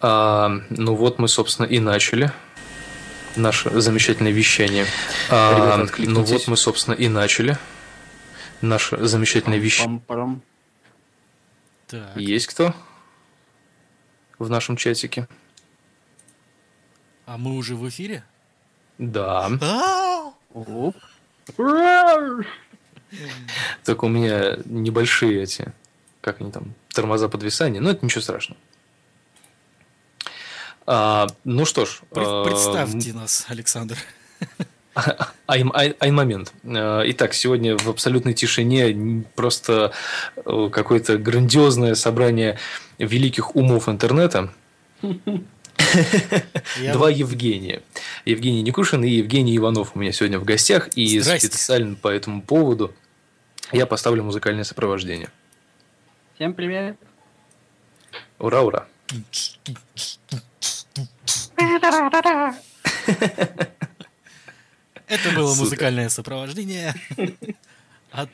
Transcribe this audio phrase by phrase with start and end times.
[0.00, 2.32] А, ну вот мы, собственно, и начали
[3.36, 4.86] наше замечательное вещание.
[5.30, 7.58] А, Ребята, ну вот мы, собственно, и начали
[8.60, 10.00] наше замечательное вещание.
[11.86, 12.74] Так, Есть кто
[14.38, 15.28] в нашем чатике?
[17.26, 18.24] а мы уже в эфире?
[18.98, 19.48] Да.
[20.52, 20.96] Оп.
[23.84, 25.72] Только у меня небольшие эти,
[26.20, 28.60] как они там, тормоза подвисания, но это ничего страшного.
[30.92, 32.00] А, ну что ж.
[32.16, 33.96] А, Представьте нас, Александр.
[35.46, 36.52] Айн момент.
[36.64, 39.92] Э, Итак, сегодня в абсолютной тишине просто
[40.34, 42.58] э, какое-то грандиозное собрание
[42.98, 44.52] великих умов интернета.
[46.80, 47.82] Я Два Евгения.
[48.24, 50.88] Евгений Никушин и Евгений Иванов у меня сегодня в гостях.
[50.96, 51.46] И Здрасте.
[51.46, 52.92] специально по этому поводу
[53.70, 55.30] я поставлю музыкальное сопровождение.
[56.34, 56.96] Всем привет.
[58.40, 58.88] Ура, ура.
[65.06, 65.64] Это было Супер.
[65.64, 66.94] музыкальное сопровождение
[68.12, 68.30] от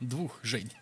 [0.00, 0.72] двух Жень.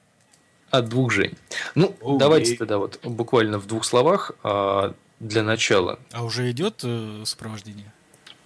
[0.71, 1.35] От двух Жень.
[1.75, 5.99] Ну, давайте тогда вот буквально в двух словах а, для начала.
[6.13, 7.93] А уже идет э, сопровождение?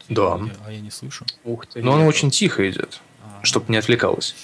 [0.09, 0.39] Да.
[0.43, 1.25] Я- а я не слышу.
[1.45, 1.83] Ух ты.
[1.83, 4.35] Но оно очень тихо идет, А, чтобы не отвлекалось.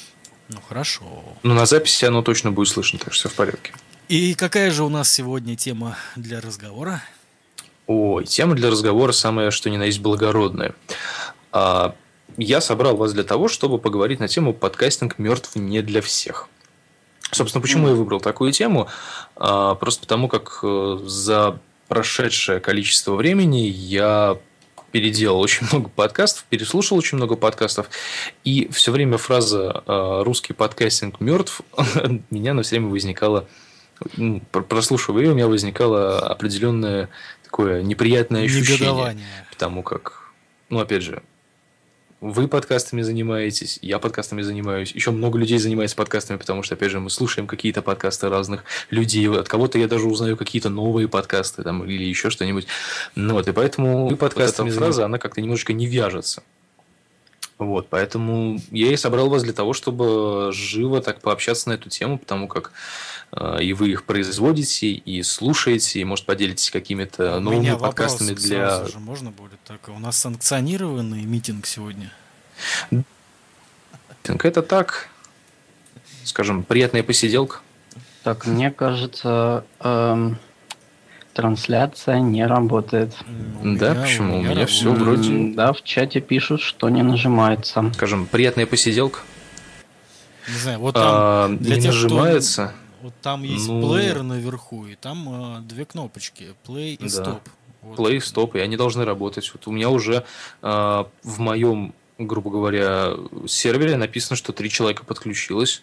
[0.49, 1.05] Ну хорошо.
[1.43, 3.73] Но на записи оно точно будет слышно, так что все в порядке.
[4.09, 7.03] И какая же у нас сегодня тема для разговора?
[7.87, 10.75] Ой, тема для разговора самая, что ни на есть благородная.
[11.53, 11.95] А,
[12.37, 16.49] я собрал вас для того, чтобы поговорить на тему подкастинг мертв не для всех.
[17.31, 18.89] Собственно, почему я выбрал такую тему?
[19.37, 24.39] А, просто потому, как э, за прошедшее количество времени я
[24.91, 27.91] переделал очень много подкастов, переслушал очень много подкастов,
[28.45, 31.61] и все время фраза э, «русский подкастинг мертв»
[32.31, 33.47] меня на все время возникала,
[34.53, 37.11] про- прослушивая ее, у меня возникало определенное
[37.55, 38.89] такое неприятное ощущение.
[38.89, 39.27] Негодование.
[39.49, 40.33] Потому как,
[40.71, 41.23] ну, опять же,
[42.21, 46.99] вы подкастами занимаетесь, я подкастами занимаюсь, еще много людей занимается подкастами, потому что, опять же,
[46.99, 51.85] мы слушаем какие-то подкасты разных людей, от кого-то я даже узнаю какие-то новые подкасты там,
[51.85, 52.67] или еще что-нибудь.
[53.15, 56.43] Ну, вот, и поэтому вы подкастами эта фраза, она как-то немножечко не вяжется.
[57.59, 62.19] Вот, поэтому я и собрал вас для того, чтобы живо так пообщаться на эту тему,
[62.19, 62.73] потому как
[63.33, 67.95] э, и вы их производите, и слушаете, и, может, поделитесь какими-то У новыми меня вопрос
[67.95, 68.71] подкастами для...
[68.71, 69.89] сразу же можно будет так?
[69.89, 72.13] У нас санкционированный митинг сегодня.
[74.25, 75.09] Это так,
[76.25, 77.61] скажем, приятная посиделка.
[78.25, 80.39] Так, мне кажется, эм,
[81.35, 83.15] трансляция не работает.
[83.27, 84.35] М, у Да, меня- почему?
[84.37, 84.71] У меня работает.
[84.71, 87.91] всё вроде- М, Да, в чате пишут, что не нажимается.
[87.95, 89.21] Скажем, приятная посиделка.
[90.49, 92.75] Не знаю, вот там А, для не тех, кто- нажимается.
[93.03, 97.09] Вот там есть Ну- плеер наверху, и там э, две кнопочки play и Да.
[97.09, 97.41] стоп.
[97.83, 97.99] Вот.
[97.99, 99.51] Play, стоп, и они должны работать.
[99.53, 100.25] Вот у меня уже
[100.63, 103.11] а, в моем, грубо говоря,
[103.47, 105.83] сервере написано, что три человека подключилось.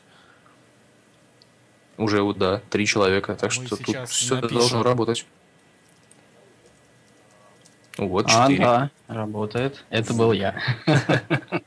[1.97, 3.35] Уже вот, да, три человека.
[3.35, 4.57] Так Мы что тут все напишем.
[4.57, 5.25] должно работать.
[8.07, 8.63] Вот, А, четыре.
[8.63, 9.83] да, работает.
[9.89, 10.55] Это был я.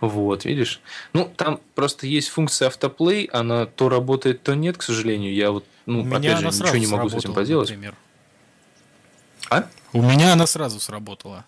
[0.00, 0.80] Вот, видишь?
[1.12, 5.32] Ну, там просто есть функция автоплей, она то работает, то нет, к сожалению.
[5.34, 7.68] Я вот, ну, У опять же, ничего не могу с этим поделать.
[7.70, 7.94] например.
[9.50, 9.68] А?
[9.92, 11.44] У меня она сразу сработала.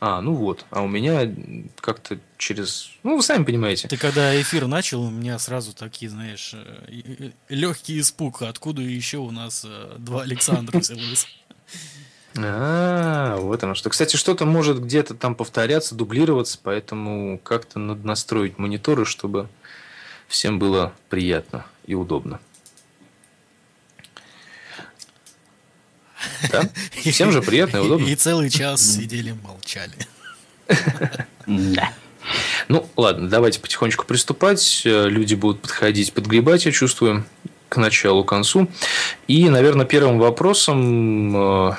[0.00, 0.64] А, ну вот.
[0.70, 1.32] А у меня
[1.80, 2.90] как-то через...
[3.02, 3.86] Ну, вы сами понимаете.
[3.88, 6.54] Ты когда эфир начал, у меня сразу такие, знаешь,
[7.48, 8.42] легкий испуг.
[8.42, 11.26] Откуда еще у нас э, два Александра взялось?
[12.38, 13.90] А, вот оно что.
[13.90, 19.48] Кстати, что-то может где-то там повторяться, дублироваться, поэтому как-то надо настроить мониторы, чтобы
[20.28, 22.40] всем было приятно и удобно.
[26.50, 26.62] Да?
[26.92, 28.06] Всем же приятно и удобно.
[28.06, 29.92] И целый час сидели, молчали.
[31.46, 31.92] Да.
[32.68, 34.82] Ну, ладно, давайте потихонечку приступать.
[34.84, 37.24] Э, Люди будут подходить, подгребать, я чувствую,
[37.68, 38.68] к началу, к концу.
[39.26, 41.72] И, наверное, первым вопросом, э,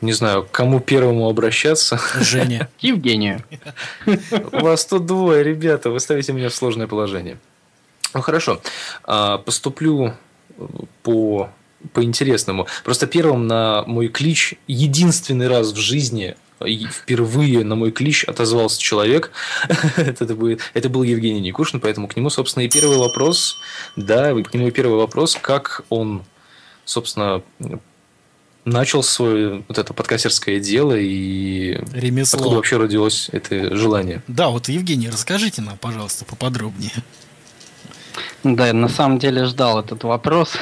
[0.00, 2.00] не знаю, к кому первому обращаться.
[2.20, 2.68] Женя.
[2.80, 3.42] К Евгению.
[4.06, 7.38] У вас тут двое, ребята, вы ставите меня в сложное положение.
[8.14, 8.60] Ну, хорошо.
[9.04, 10.14] А, Поступлю
[10.58, 10.66] э,
[11.02, 11.50] по,
[11.92, 12.66] по интересному.
[12.84, 16.36] Просто первым на мой клич единственный раз в жизни
[16.90, 19.32] впервые на мой клич отозвался человек.
[19.96, 23.58] это, будет, это был Евгений Никушин, поэтому к нему, собственно, и первый вопрос.
[23.96, 26.22] Да, к нему и первый вопрос, как он,
[26.84, 27.42] собственно,
[28.64, 32.54] начал свое вот это подкастерское дело и откуда Ремесло.
[32.54, 34.22] вообще родилось это желание.
[34.28, 36.92] Да, вот, Евгений, расскажите нам, пожалуйста, поподробнее.
[38.42, 40.52] Да, я на самом деле ждал этот вопрос.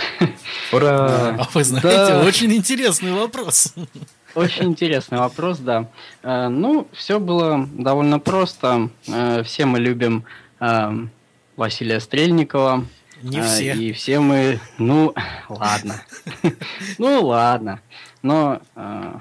[0.72, 1.36] Ура!
[1.38, 2.24] А вы знаете, Да.
[2.24, 3.72] очень интересный вопрос.
[4.34, 5.88] Очень интересный вопрос, да.
[6.22, 8.90] Э, Ну, все было довольно просто.
[9.06, 10.24] Э, Все мы любим
[10.60, 10.90] э,
[11.56, 12.84] Василия Стрельникова.
[13.22, 13.74] Не Э, все.
[13.74, 14.60] И все мы...
[14.78, 15.14] Ну,
[15.48, 16.02] ладно.
[16.98, 17.80] Ну, ладно.
[18.22, 19.12] Но э,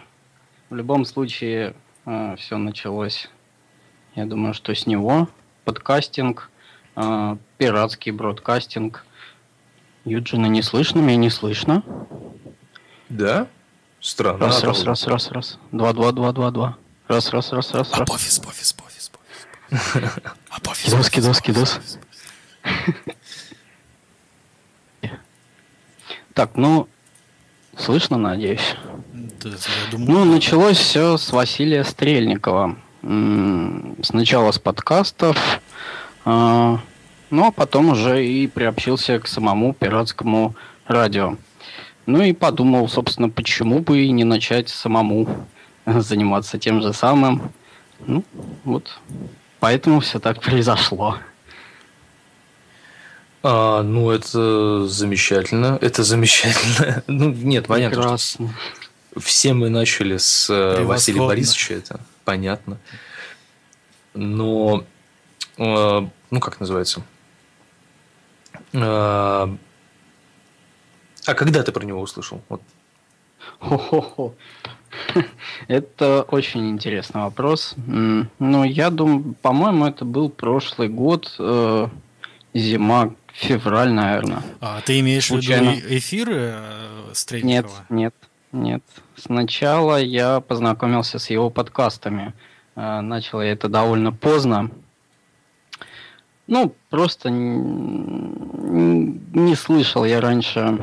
[0.70, 1.76] в любом случае
[2.38, 3.30] все началось,
[4.16, 5.28] я думаю, что с него.
[5.66, 6.50] Подкастинг,
[7.58, 9.06] пиратский бродкастинг.
[10.06, 11.84] Юджина не слышно, меня не слышно.
[13.10, 13.48] Да?
[14.00, 14.46] Странно.
[14.46, 15.60] Раз, А, раз, раз, раз, раз.
[15.74, 16.78] Два, два, два, два, два.
[17.10, 18.00] Раз, раз, раз, раз, раз.
[18.00, 20.04] Апофис, пофис, пофис, пофис.
[20.50, 21.74] Апофис, Кидос, пофис, кидос, пофис, кидос.
[21.74, 22.00] пофис.
[26.38, 26.88] Так, ну,
[27.76, 28.76] слышно, надеюсь.
[29.44, 29.50] Да,
[29.92, 32.76] думаю, Ну, началось все с Василия Стрельникова.
[34.04, 35.36] Сначала с подкастов,
[36.26, 36.80] а,
[37.32, 40.54] ну а потом уже и приобщился к самому пиратскому
[40.86, 41.38] радио.
[42.06, 45.28] Ну и подумал, собственно, почему бы и не начать самому
[45.88, 47.50] заниматься тем же самым.
[48.06, 48.24] Ну,
[48.64, 49.00] вот.
[49.60, 51.18] Поэтому все так произошло.
[53.50, 55.78] А, ну, это замечательно.
[55.80, 57.02] Это замечательно.
[57.08, 57.96] Ну, нет, понятно.
[57.98, 58.54] Прекрасно.
[59.16, 61.22] Все мы начали с э, Василия.
[61.22, 62.78] Борисовича, это понятно.
[64.14, 64.84] Но,
[65.58, 67.04] э, ну, как называется?
[68.74, 69.48] Э,
[71.26, 72.42] а когда ты про него услышал?
[72.50, 72.62] Вот.
[73.60, 74.36] Хо-хо-хо.
[75.70, 77.76] Это очень интересный вопрос.
[77.78, 81.88] Ну, я думаю, по-моему, это был прошлый год, э,
[82.54, 84.42] зима, февраль, наверное.
[84.62, 85.76] А ты имеешь в виду Случайно.
[85.90, 87.86] эфиры э, Нет, Стрельникова?
[87.90, 88.14] нет,
[88.52, 88.84] нет.
[89.16, 92.34] Сначала я познакомился с его подкастами.
[92.76, 94.70] Э, Начал я это довольно поздно.
[96.48, 100.80] Ну, просто не слышал я раньше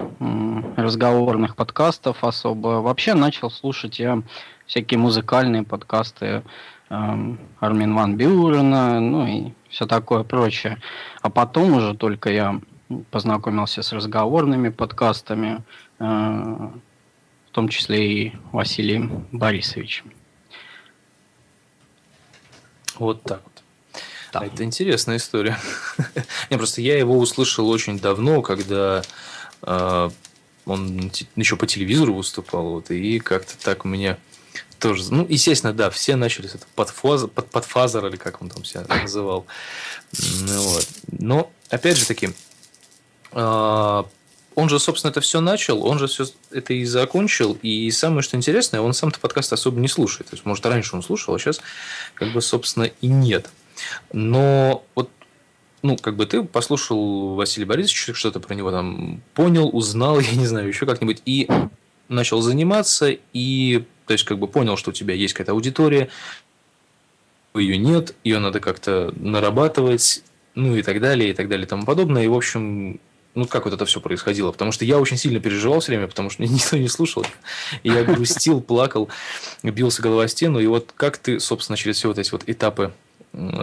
[0.77, 2.83] разговорных подкастов особо.
[2.83, 4.23] Вообще начал слушать я
[4.67, 6.43] всякие музыкальные подкасты
[6.91, 10.81] эм, Армин Ван Бюрена, ну и все такое прочее.
[11.21, 12.61] А потом уже только я
[13.11, 15.65] познакомился с разговорными подкастами,
[15.99, 20.13] э, в том числе и Василием Борисовичем.
[22.99, 23.63] Вот так вот.
[24.33, 24.41] Да.
[24.41, 25.59] А Это интересная история.
[26.51, 29.03] Не, просто я его услышал очень давно, когда
[29.63, 30.11] э,
[30.67, 34.19] он еще по телевизору выступал, вот, и как-то так у меня
[34.85, 35.03] тоже...
[35.11, 38.85] Ну, естественно, да, все начали с этого подфаза, под, подфазер, или как он там себя
[38.87, 39.47] называл.
[40.13, 40.89] Ну, вот.
[41.11, 42.35] Но, опять же таки,
[43.33, 44.03] э,
[44.55, 48.37] он же, собственно, это все начал, он же все это и закончил, и самое, что
[48.37, 50.29] интересное, он сам-то подкаст особо не слушает.
[50.29, 51.63] То есть, может, раньше он слушал, а сейчас,
[52.13, 53.49] как бы, собственно, и нет.
[54.13, 55.09] Но вот,
[55.81, 60.47] ну, как бы ты послушал Василия Борисовича, что-то про него там понял, узнал, я не
[60.47, 61.49] знаю, еще как-нибудь, и
[62.09, 66.09] начал заниматься, и, то есть, как бы понял, что у тебя есть какая-то аудитория,
[67.55, 70.23] ее нет, ее надо как-то нарабатывать,
[70.55, 72.25] ну и так далее, и так далее, и тому подобное.
[72.25, 73.01] И, в общем,
[73.35, 74.53] ну, как вот это все происходило?
[74.53, 77.25] Потому что я очень сильно переживал все время, потому что меня никто не слушал.
[77.83, 79.09] И я грустил, плакал,
[79.63, 80.59] бился головой о стену.
[80.59, 82.93] И вот как ты, собственно, через все вот эти вот этапы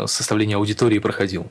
[0.05, 1.47] составления аудитории проходил?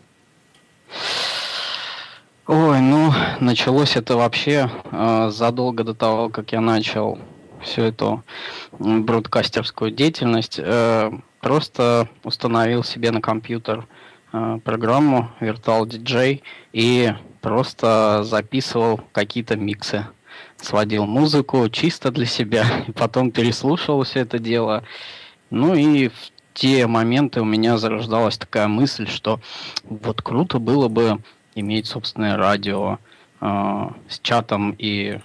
[2.47, 7.19] Ой, ну, началось это вообще э, задолго до того, как я начал
[7.63, 8.25] всю эту
[8.79, 10.59] бродкастерскую деятельность.
[10.59, 13.87] Э, просто установил себе на компьютер
[14.33, 20.07] э, программу Virtual DJ и просто записывал какие-то миксы.
[20.57, 24.85] Сводил музыку чисто для себя, и потом переслушивал все это дело.
[25.51, 29.41] Ну и в те моменты у меня зарождалась такая мысль, что
[29.85, 31.21] вот круто было бы
[31.55, 32.99] иметь собственное радио
[33.41, 35.21] э, с чатом и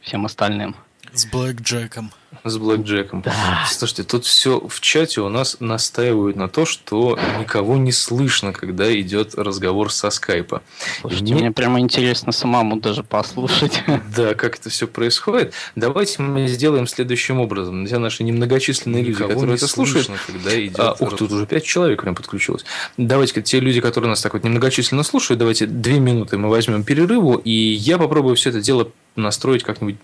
[0.00, 0.74] всем остальным.
[1.14, 2.10] С Блэк Джеком.
[2.42, 3.20] С Блэк Джеком.
[3.20, 3.66] Да.
[3.70, 8.90] Слушайте, тут все в чате у нас настаивают на то, что никого не слышно, когда
[8.98, 10.62] идет разговор со скайпа.
[11.02, 13.82] Слушайте, Мне- мне прямо интересно самому даже послушать.
[14.16, 15.52] Да, как это все происходит.
[15.76, 17.84] Давайте мы сделаем следующим образом.
[17.84, 20.06] Для наши немногочисленные люди, Никого которые не это слушают.
[20.06, 22.64] слышно, когда идет А, ух, тут уже пять человек прям подключилось.
[22.96, 27.34] Давайте-ка те люди, которые нас так вот немногочисленно слушают, давайте две минуты мы возьмем перерыву,
[27.36, 29.96] и я попробую все это дело настроить как-нибудь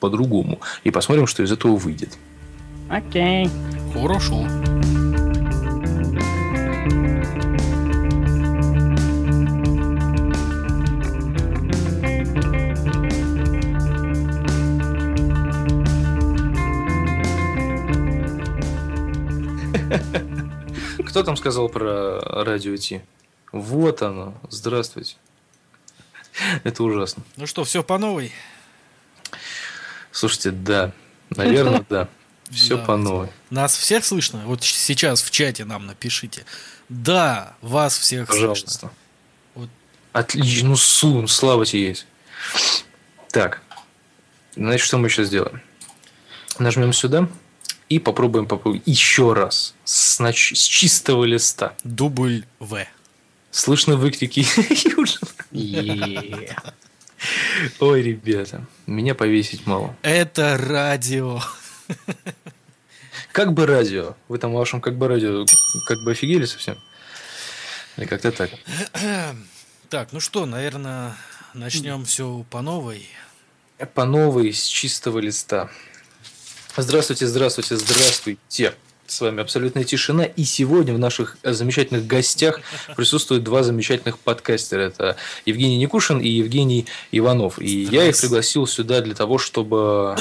[0.00, 0.60] по-другому.
[0.84, 2.18] И посмотрим, что из этого выйдет.
[2.88, 3.48] Окей.
[3.92, 4.46] Хорошо.
[21.06, 23.00] Кто там сказал про радио Ти?
[23.52, 24.34] Вот оно.
[24.50, 25.16] Здравствуйте.
[26.64, 27.22] Это ужасно.
[27.36, 28.32] Ну что, все по новой?
[30.14, 30.92] Слушайте, да.
[31.30, 32.08] Наверное, да.
[32.50, 32.84] Все Да.
[32.84, 33.28] по новой.
[33.50, 34.40] Нас всех слышно?
[34.46, 36.44] Вот сейчас в чате нам напишите.
[36.88, 38.48] Да, вас всех слышно.
[38.48, 38.90] Пожалуйста.
[39.54, 39.68] Вот.
[40.12, 40.68] Отлично.
[40.68, 42.06] Ну, сун, слава тебе есть.
[43.32, 43.60] Так.
[44.54, 45.60] Значит, что мы сейчас сделаем?
[46.60, 47.28] Нажмем сюда
[47.88, 49.74] и попробуем, попробуем еще раз.
[49.84, 51.74] С, нач- с чистого листа.
[51.82, 52.86] Дубль В.
[53.50, 54.40] Слышно выкрики
[54.96, 55.28] Южина.
[55.50, 56.56] Е.
[57.80, 59.96] Ой, ребята, меня повесить мало.
[60.02, 61.40] Это радио.
[63.32, 64.14] Как бы радио.
[64.28, 65.44] Вы там в вашем как бы радио
[65.86, 66.76] как бы офигели совсем?
[67.96, 68.50] Или как-то так.
[69.88, 71.16] Так, ну что, наверное,
[71.52, 73.08] начнем все по новой.
[73.94, 75.70] По новой, с чистого листа.
[76.76, 78.74] Здравствуйте, здравствуйте, здравствуйте.
[79.14, 80.24] С вами абсолютная тишина.
[80.24, 82.60] И сегодня в наших э, замечательных гостях
[82.96, 84.80] присутствуют два замечательных подкастера.
[84.80, 85.16] Это
[85.46, 87.60] Евгений Никушин и Евгений Иванов.
[87.60, 90.16] И я их пригласил сюда для того, чтобы,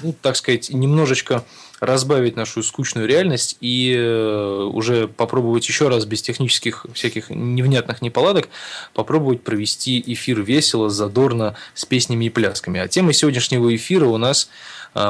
[0.00, 1.44] ну, так сказать, немножечко
[1.80, 8.48] разбавить нашу скучную реальность и э, уже попробовать еще раз без технических всяких невнятных неполадок
[8.94, 12.78] попробовать провести эфир весело, задорно, с песнями и плясками.
[12.78, 14.48] А тема сегодняшнего эфира у нас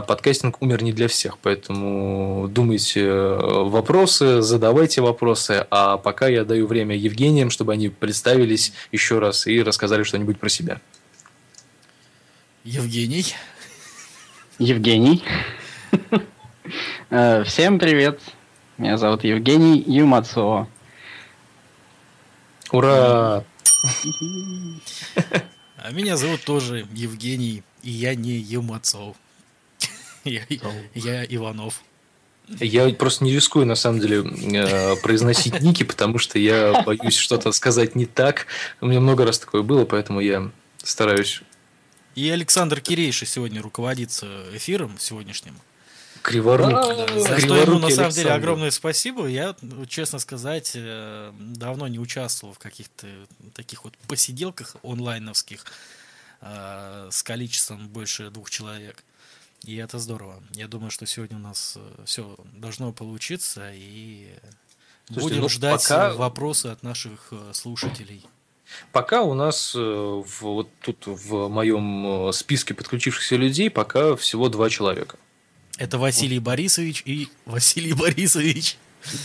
[0.02, 6.66] подкастинг умер не для всех, поэтому думайте э, вопросы, задавайте вопросы, а пока я даю
[6.66, 10.80] время Евгениям, чтобы они представились еще раз и рассказали что-нибудь про себя.
[12.64, 13.34] Евгений.
[14.58, 15.22] Евгений.
[17.10, 18.20] Э, Всем привет.
[18.78, 20.66] Меня зовут Евгений Юмацо.
[22.72, 23.44] Ура!
[25.76, 29.16] А меня зовут тоже Евгений, и я не Юмацов.
[30.26, 30.42] Я,
[30.95, 31.83] я Иванов.
[32.61, 37.50] Я просто не рискую, на самом деле, э, произносить ники, потому что я боюсь что-то
[37.52, 38.47] сказать не так.
[38.80, 40.50] У меня много раз такое было, поэтому я
[40.83, 41.42] стараюсь
[42.14, 45.56] И Александр Кирейший сегодня руководит э, эфиром сегодняшним.
[46.23, 46.71] криворук.
[46.71, 48.33] Да, за что ему на самом деле Александр.
[48.33, 49.26] огромное спасибо.
[49.26, 53.09] Я, ну, честно сказать, э, давно не участвовал в каких-то
[53.54, 55.64] таких вот посиделках онлайновских
[56.42, 59.02] э, с количеством больше двух человек.
[59.64, 60.42] И это здорово.
[60.52, 64.28] Я думаю, что сегодня у нас все должно получиться, и
[65.08, 68.25] Слушайте, будем ну, ждать пока- э, вопросы от наших э, слушателей.
[68.92, 74.48] Пока у нас э, в, вот тут в моем э, списке подключившихся людей пока всего
[74.48, 75.16] два человека.
[75.78, 78.76] Это Василий Борисович и Василий Борисович.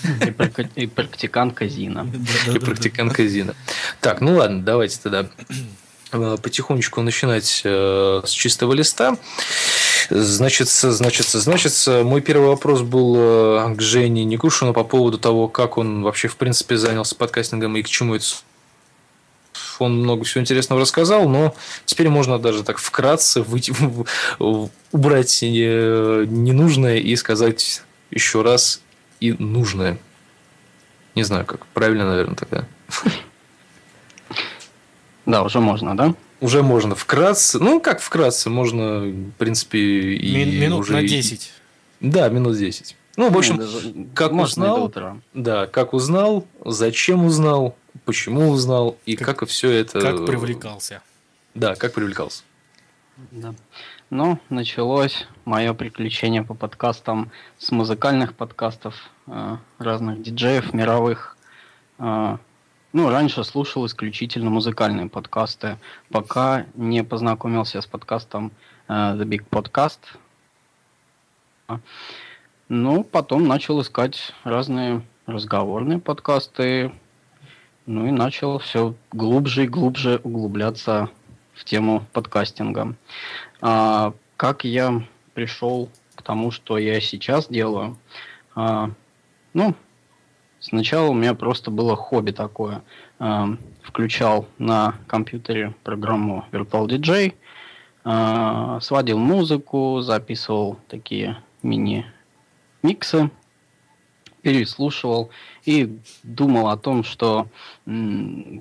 [0.06, 2.02] И прак- И практикантка Зина.
[2.14, 2.66] и Да-да-да-да.
[2.66, 3.56] практикантка Зина.
[4.00, 5.30] Так, ну ладно, давайте тогда
[6.12, 9.18] э, потихонечку начинать э, с чистого листа.
[10.14, 15.78] Значит, значит, значит, мой первый вопрос был э, к Жене Никушину по поводу того, как
[15.78, 18.26] он вообще в принципе занялся подкастингом и к чему это
[19.80, 23.74] он много всего интересного рассказал, но теперь можно даже так вкратце выйти,
[24.92, 28.82] убрать э, ненужное и сказать еще раз
[29.22, 29.98] и нужное.
[31.16, 32.68] Не знаю, как правильно, наверное, тогда.
[35.26, 36.16] Да, уже можно, да?
[36.42, 37.60] Уже можно вкратце.
[37.60, 41.54] Ну, как вкратце, можно, в принципе, и Мин- Минут уже на и- 10.
[42.00, 42.98] Да, минут 10.
[43.16, 45.18] Ну, в общем, Ну, даже- как и узнал, утра.
[45.34, 50.02] да, как узнал, зачем узнал, почему узнал и Как- как, все это...
[50.02, 51.02] Как привлекался.
[51.54, 52.44] Да, как привлекался.
[53.32, 53.54] Да.
[54.10, 58.96] Ну, началось мое приключение по подкастам с музыкальных подкастов
[59.28, 61.38] э, разных диджеев мировых.
[62.00, 62.38] Э,
[62.94, 65.78] ну, раньше слушал исключительно музыкальные подкасты,
[66.10, 68.52] пока не познакомился с подкастом
[68.88, 70.00] э, The Big Podcast.
[72.68, 76.92] Ну, потом начал искать разные разговорные подкасты,
[77.86, 81.10] ну и начал все глубже и глубже углубляться
[81.54, 82.96] в тему подкастинга.
[83.62, 87.98] А, как я пришел к тому, что я сейчас делаю?
[88.56, 88.92] А,
[89.54, 89.76] ну,
[90.62, 92.84] сначала у меня просто было хобби такое.
[93.20, 93.50] А,
[93.84, 97.34] включал на компьютере программу Virtual DJ,
[98.04, 103.30] а, сводил музыку, записывал такие мини-миксы,
[104.42, 105.30] переслушивал
[105.66, 107.48] и думал о том, что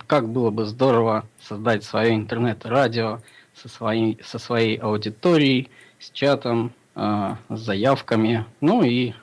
[0.06, 3.20] как было бы здорово создать свое интернет-радио
[3.54, 9.14] со своей, со своей аудиторией, с чатом, э, с заявками, ну и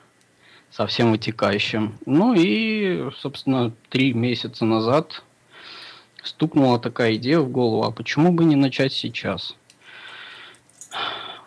[0.78, 1.98] со всем вытекающим.
[2.06, 5.24] Ну и, собственно, три месяца назад
[6.22, 9.56] стукнула такая идея в голову, а почему бы не начать сейчас?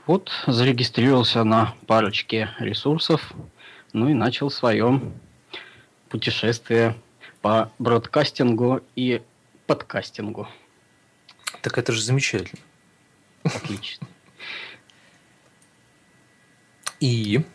[0.06, 3.32] Вот зарегистрировался на парочке ресурсов,
[3.94, 5.00] ну и начал свое
[6.10, 6.98] путешествие
[7.42, 9.22] по бродкастингу и
[9.66, 10.50] подкастингу.
[11.62, 12.62] Так это же замечательно.
[13.46, 14.06] Отлично.
[17.00, 17.46] И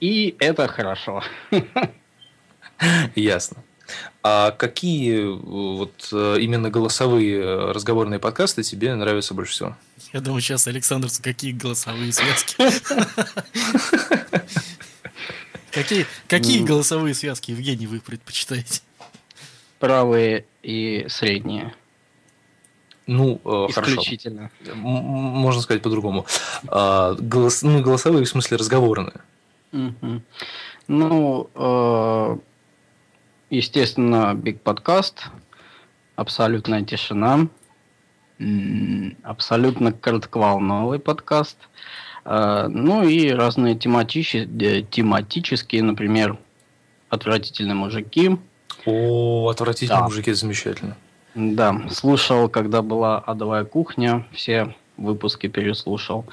[0.00, 1.22] И это хорошо.
[3.14, 3.58] Ясно.
[4.22, 9.76] А какие вот именно голосовые разговорные подкасты тебе нравятся больше всего?
[10.12, 12.56] Я думаю, сейчас Александр, какие голосовые связки?
[15.74, 18.80] Какие, какие голосовые связки, Евгений, вы предпочитаете?
[19.80, 21.74] Правые и средние.
[23.08, 24.52] Ну, э, Исключительно.
[24.62, 24.80] хорошо.
[24.80, 26.26] Можно сказать по-другому.
[26.68, 29.20] А, голос, ну, голосовые в смысле разговорные.
[29.74, 30.22] Угу.
[30.86, 32.36] Ну, э,
[33.50, 35.16] естественно, Big Podcast,
[36.14, 37.48] абсолютная тишина,
[39.24, 41.56] абсолютно коротковолновый подкаст,
[42.24, 46.38] э, ну и разные тематические, тематические, например,
[47.08, 48.38] отвратительные мужики.
[48.86, 50.04] О, отвратительные да.
[50.04, 50.96] мужики, замечательно.
[51.34, 56.26] Да, слушал, когда была адовая кухня, все выпуски переслушал.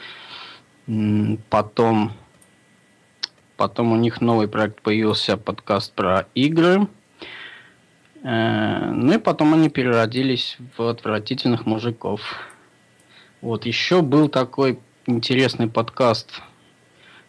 [1.49, 2.11] Потом,
[3.61, 6.87] потом у них новый проект появился, подкаст про игры.
[8.23, 12.21] Э, ну и потом они переродились в отвратительных мужиков.
[13.39, 16.41] Вот еще был такой интересный подкаст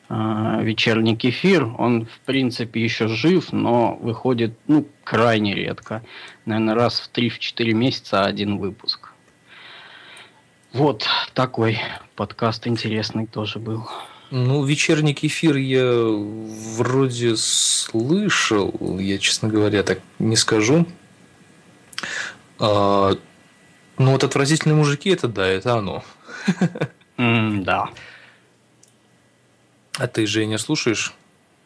[0.08, 6.02] а, вечерний кефир, он в принципе еще жив, но выходит ну, крайне редко.
[6.46, 9.10] Наверное, раз в 3-4 месяца один выпуск.
[10.72, 11.78] Вот такой
[12.16, 13.86] подкаст интересный тоже был.
[14.34, 15.92] Ну, вечерний кефир я
[16.78, 20.86] вроде слышал, я, честно говоря, так не скажу.
[22.58, 23.12] А,
[23.98, 26.02] ну, вот отвратительные мужики, это да, это оно.
[27.18, 27.90] Mm, да.
[29.98, 31.12] А ты, же не слушаешь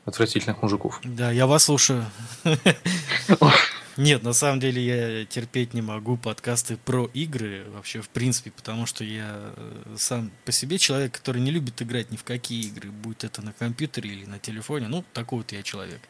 [0.05, 0.99] отвратительных мужиков?
[1.05, 2.05] Да, я вас слушаю.
[3.97, 8.85] Нет, на самом деле я терпеть не могу подкасты про игры вообще в принципе, потому
[8.85, 12.91] что я э, сам по себе человек, который не любит играть ни в какие игры,
[12.91, 14.89] будь это на компьютере или на телефоне.
[14.89, 16.01] Ну, такой вот я человек.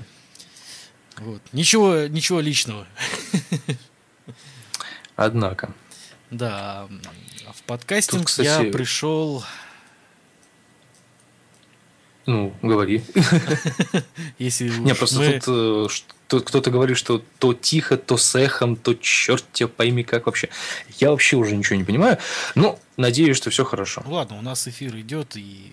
[1.18, 1.42] вот.
[1.52, 2.86] Ничего, ничего личного.
[5.16, 5.74] Однако.
[6.30, 6.88] Да,
[7.54, 8.64] в подкастинг Тут, кстати...
[8.64, 9.44] я пришел
[12.26, 13.02] ну, говори.
[14.38, 15.40] Если Не, просто мы...
[15.40, 15.94] тут, э,
[16.28, 20.48] тут кто-то говорит, что то тихо, то с эхом, то черт тебя пойми как вообще.
[20.98, 22.18] Я вообще уже ничего не понимаю,
[22.54, 24.02] но надеюсь, что все хорошо.
[24.06, 25.70] Ну, ладно, у нас эфир идет и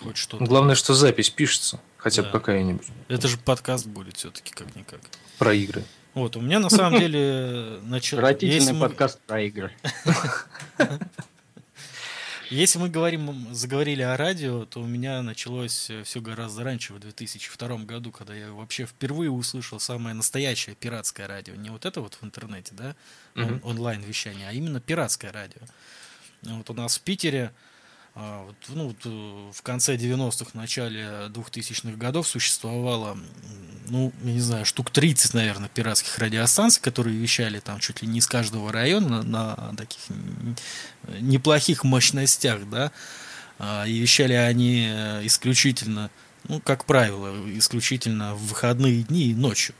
[0.00, 0.44] хоть что-то.
[0.44, 2.86] Главное, что запись пишется, хотя бы какая-нибудь.
[3.08, 5.00] Это же подкаст будет все-таки как-никак.
[5.38, 5.84] Про игры.
[6.14, 8.18] Вот, у меня на самом деле начал...
[8.18, 9.72] Отвратительный подкаст про игры.
[12.50, 17.00] Если мы говорим, заговорили о радио, то у меня началось э, все гораздо раньше, в
[17.00, 21.54] 2002 году, когда я вообще впервые услышал самое настоящее пиратское радио.
[21.54, 22.94] Не вот это вот в интернете, да,
[23.34, 23.60] mm-hmm.
[23.64, 25.62] онлайн-вещание, а именно пиратское радио.
[26.42, 27.52] Вот у нас в Питере
[28.16, 33.18] ну, вот, э, в конце 90-х, начале 2000-х годов существовало,
[33.88, 38.20] ну, я не знаю, штук 30, наверное, пиратских радиостанций, которые вещали там чуть ли не
[38.20, 40.00] из каждого района на, на таких
[41.20, 42.90] неплохих мощностях, да,
[43.58, 46.10] а, и вещали они э, исключительно,
[46.48, 49.74] ну, как правило, исключительно в выходные дни и ночью.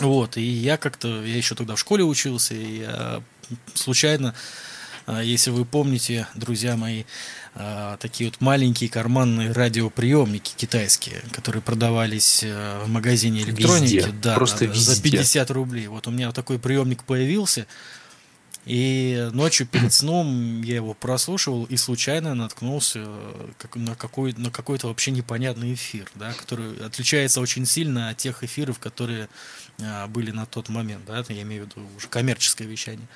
[0.00, 3.22] Вот, и я как-то, я еще тогда в школе учился, и я
[3.74, 4.34] случайно,
[5.06, 7.04] а, если вы помните, друзья мои,
[7.56, 13.94] а, такие вот маленькие карманные радиоприемники китайские, которые продавались э, в магазине электроники.
[13.94, 14.94] Везде, да, просто везде.
[14.94, 15.86] за 50 рублей.
[15.86, 17.66] Вот у меня вот такой приемник появился.
[18.66, 24.88] И ночью перед сном я его прослушивал и случайно наткнулся э, на, какой, на какой-то
[24.88, 29.28] вообще непонятный эфир, да, который отличается очень сильно от тех эфиров, которые
[29.80, 31.04] а, были на тот момент.
[31.06, 33.06] Да, я имею в виду уже коммерческое вещание.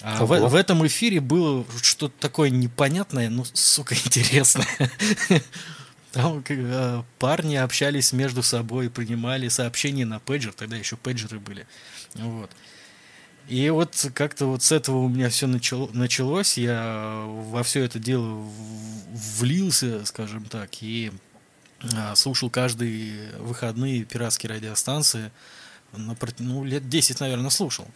[0.00, 4.66] А в, в этом эфире было что-то такое непонятное, ну, сука, интересное.
[6.12, 11.66] Там э, парни общались между собой, принимали сообщения на пейджер, тогда еще пейджеры были.
[12.14, 12.50] Вот.
[13.48, 17.98] И вот как-то вот с этого у меня все начало, началось, я во все это
[17.98, 18.46] дело
[19.38, 21.12] влился, скажем так, и
[21.94, 25.32] а, слушал каждые выходные пиратские радиостанции,
[25.92, 27.86] на, ну, лет 10, наверное, слушал.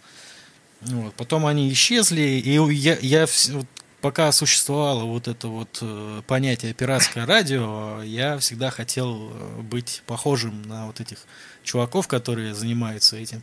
[0.83, 1.15] Вот.
[1.15, 3.67] Потом они исчезли, и я, я вот,
[4.01, 10.62] пока существовало вот это вот э, понятие пиратское радио, я всегда хотел э, быть похожим
[10.62, 11.19] на вот этих
[11.65, 13.43] чуваков, которые занимаются этим.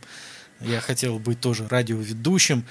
[0.60, 2.64] Я хотел быть тоже радиоведущим.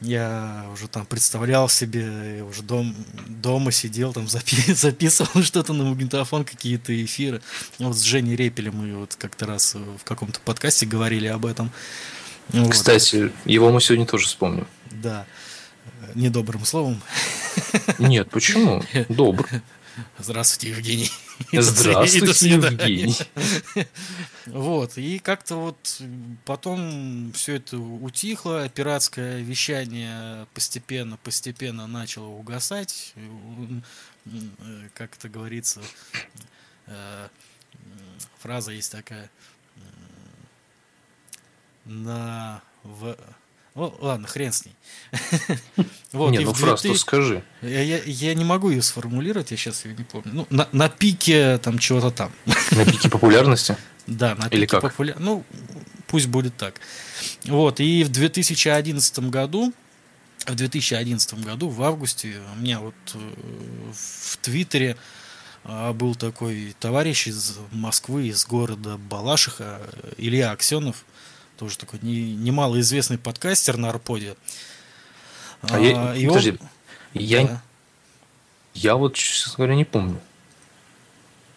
[0.00, 2.96] Я уже там представлял себе, я уже дом,
[3.28, 7.42] дома сидел, там запи- записывал что-то на магнитофон, какие-то эфиры.
[7.78, 11.70] Вот с Женей Репелем мы вот как-то раз в каком-то подкасте говорили об этом.
[12.52, 12.72] Вот.
[12.72, 14.66] Кстати, его мы сегодня тоже вспомним.
[14.90, 15.26] Да.
[16.14, 17.00] Недобрым словом.
[17.98, 18.82] Нет, почему?
[19.08, 19.48] Добр.
[20.18, 21.10] Здравствуйте, Евгений.
[21.52, 23.16] Здравствуйте, Евгений.
[24.46, 26.00] Вот, и как-то вот
[26.44, 33.14] потом все это утихло, пиратское вещание постепенно-постепенно начало угасать.
[34.94, 35.80] Как это говорится,
[36.86, 37.28] э,
[38.38, 39.30] фраза есть такая.
[41.84, 43.16] На в
[43.76, 44.74] ну, ладно, хрен с ней.
[46.12, 47.42] вот, не, ну фразу скажи.
[47.62, 50.30] Я, я, я не могу ее сформулировать, я сейчас ее не помню.
[50.32, 52.32] Ну, на, на пике там чего-то там.
[52.72, 53.76] на пике популярности?
[54.06, 55.24] Да, на пике популярности.
[55.24, 55.44] Ну,
[56.08, 56.80] пусть будет так.
[57.44, 59.72] Вот, и в 2011 году,
[60.46, 63.18] в 2011 году, в августе, у меня вот э,
[63.92, 64.96] в Твиттере
[65.64, 69.80] а, был такой товарищ из Москвы, из города Балашиха,
[70.16, 71.04] Илья Аксенов,
[71.60, 74.34] тоже такой не, немалоизвестный подкастер на Арподе.
[75.60, 76.58] А, а я, и подожди, он...
[77.12, 77.62] я, да.
[78.72, 80.18] я вот, честно говоря, не помню.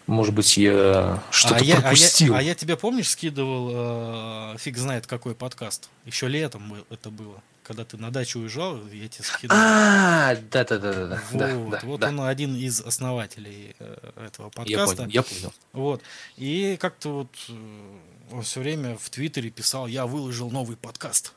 [0.06, 2.34] Может быть, я что-то а пропустил.
[2.34, 5.88] Я, а, я, а я тебе, помнишь, скидывал, э, фиг знает какой подкаст.
[6.04, 7.42] Еще летом это было.
[7.62, 9.58] Когда ты на дачу уезжал, я тебе скидывал.
[9.58, 11.80] А, да, да, да, да, вот, да.
[11.84, 14.74] Вот он один из основателей э, этого подкаста.
[14.74, 15.54] Я понял, я понял.
[15.72, 16.02] Вот.
[16.36, 17.98] И как-то вот э,
[18.42, 21.32] все время в Твиттере писал, я выложил новый подкаст.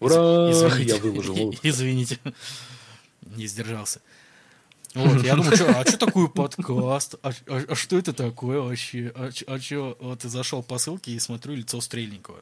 [0.00, 0.50] Ура!
[0.50, 1.54] Извините, я выложил.
[1.62, 2.18] Извините,
[3.22, 4.00] не сдержался.
[4.94, 7.16] Вот, я думаю, что, а что такое подкаст?
[7.22, 9.12] А, а, а что это такое вообще?
[9.14, 12.40] А, а что, вот и зашел по ссылке и смотрю лицо Стрельникова.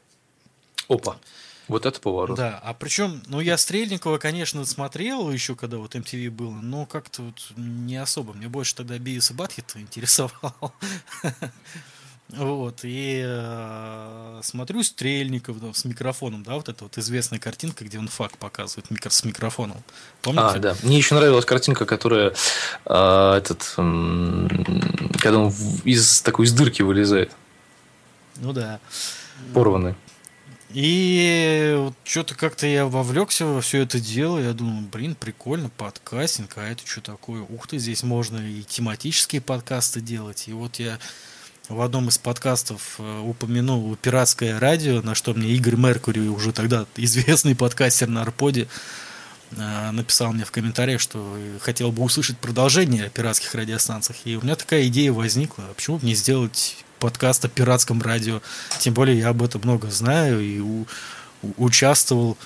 [0.89, 1.19] Опа.
[1.67, 2.37] Вот это поворот.
[2.37, 7.23] Да, а причем, ну, я Стрельникова, конечно, смотрел еще, когда вот MTV было, но как-то
[7.23, 8.35] вот не особо.
[8.35, 10.75] Мне больше тогда Биус и Батхит интересовал.
[12.31, 17.99] Вот, и э, смотрю Стрельников да, с микрофоном, да, вот эта вот известная картинка, где
[17.99, 19.77] он факт показывает микро, с микрофоном.
[20.23, 20.57] Помните?
[20.57, 20.77] А, да.
[20.83, 22.35] Мне еще нравилась картинка, которая
[22.87, 24.49] э, этот, э,
[25.21, 25.53] когда он
[25.85, 27.31] из такой из дырки вылезает.
[28.37, 28.81] Ну да.
[29.53, 29.95] Порванный.
[30.71, 34.39] И вот что-то как-то я вовлекся во все это дело.
[34.39, 37.43] Я думаю, блин, прикольно, подкастинг, а это что такое?
[37.43, 40.49] Ух ты, здесь можно и тематические подкасты делать.
[40.49, 40.99] И вот я
[41.69, 46.87] в одном из подкастов э, упомянул пиратское радио, на что мне Игорь Меркурий, уже тогда
[46.97, 48.69] известный подкастер на Арподе,
[49.53, 54.19] э, написал мне в комментариях, что хотел бы услышать продолжение о пиратских радиостанциях.
[54.25, 58.43] И у меня такая идея возникла, а почему бы не сделать подкаст о пиратском радио?
[58.79, 60.87] Тем более я об этом много знаю и у,
[61.57, 62.37] участвовал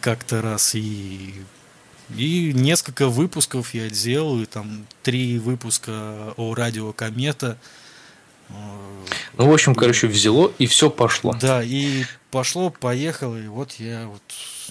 [0.00, 1.34] как-то раз и
[2.16, 7.56] и несколько выпусков я делал, и там три выпуска о радио Комета,
[9.38, 11.34] ну, в общем, короче, взяло и все пошло.
[11.40, 14.22] Да, и пошло, поехало, и вот я вот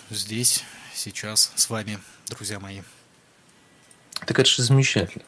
[0.09, 0.63] здесь
[0.93, 2.81] сейчас с вами, друзья мои.
[4.25, 5.23] Так это же замечательно.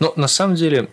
[0.00, 0.88] Но на самом деле,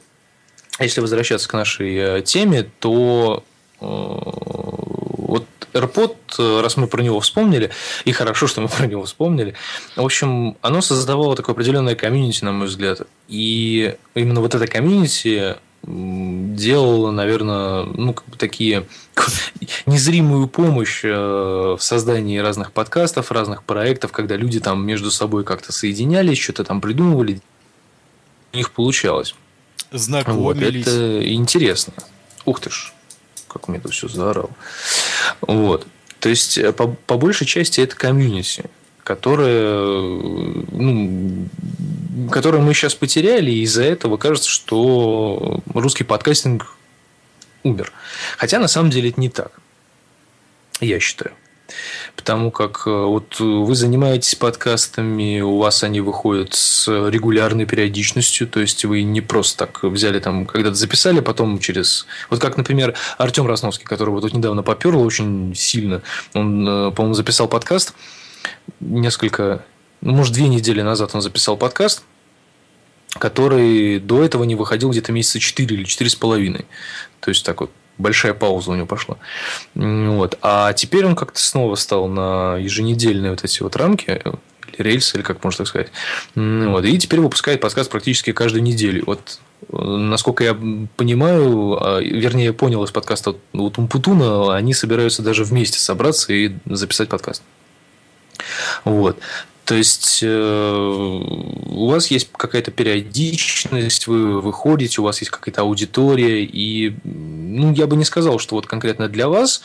[0.79, 3.43] если возвращаться к нашей э, теме, то
[3.79, 7.71] э, вот AirPod, э, раз мы про него вспомнили,
[8.03, 9.55] и хорошо, что мы про него вспомнили,
[9.95, 13.01] в общем, оно создавало такое определенное комьюнити, на мой взгляд.
[13.27, 18.87] И именно вот это комьюнити делала, наверное, ну, как бы такие
[19.85, 25.71] незримую помощь э, в создании разных подкастов, разных проектов, когда люди там между собой как-то
[25.71, 27.39] соединялись, что-то там придумывали,
[28.53, 29.35] у них получалось.
[29.91, 30.85] Знакомились.
[30.85, 31.93] Вот, это интересно.
[32.45, 32.93] Ух ты ж,
[33.47, 34.51] как мне это все заорало.
[35.41, 35.85] Вот.
[36.19, 38.65] То есть, э, по, по большей части это комьюнити
[39.05, 40.01] которое,
[40.71, 41.47] ну,
[42.31, 46.75] которое мы сейчас потеряли, и из-за этого кажется, что русский подкастинг
[47.63, 47.91] умер.
[48.37, 49.51] Хотя на самом деле это не так,
[50.79, 51.33] я считаю.
[52.15, 58.59] Потому как э, вот вы занимаетесь подкастами, у вас они выходят с регулярной периодичностью, то
[58.59, 62.05] есть вы не просто так взяли там, когда-то записали, потом через...
[62.29, 66.01] Вот как, например, Артем Росновский, которого тут недавно поперл очень сильно,
[66.33, 67.93] он, э, по-моему, записал подкаст,
[68.79, 69.65] несколько,
[70.01, 72.03] ну, может, две недели назад он записал подкаст,
[73.17, 76.65] который до этого не выходил где-то месяца 4 или четыре с половиной.
[77.21, 79.17] То есть, так вот, большая пауза у него пошла.
[79.73, 80.37] Вот.
[80.41, 84.21] А теперь он как-то снова стал на еженедельные вот эти вот рамки,
[84.77, 85.87] или рельсы, или как можно так сказать.
[86.35, 86.85] Вот.
[86.85, 89.03] И теперь выпускает подкаст практически каждую неделю.
[89.07, 89.39] Вот
[89.71, 90.53] насколько я
[90.95, 97.09] понимаю, а, вернее, понял из подкаста вот Умпутуна, они собираются даже вместе собраться и записать
[97.09, 97.41] подкаст.
[98.83, 99.17] Вот.
[99.65, 101.21] То есть э,
[101.65, 107.87] у вас есть какая-то периодичность, вы выходите, у вас есть какая-то аудитория, и ну, я
[107.87, 109.61] бы не сказал, что вот конкретно для вас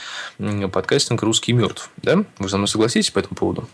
[0.73, 1.91] подкастинг русский мертв.
[1.99, 2.25] Да?
[2.39, 3.69] Вы со мной согласитесь по этому поводу?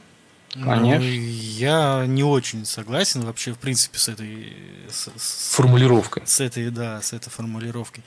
[0.52, 0.98] Конечно.
[0.98, 4.52] Ну, я не очень согласен вообще, в принципе, с этой...
[4.90, 6.22] С, с формулировкой.
[6.26, 8.02] С этой, да, с этой формулировкой.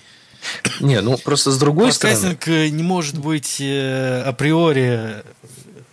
[0.79, 2.67] Не, ну просто с другой Подкастинг стороны...
[2.67, 5.23] Э, не может быть э, априори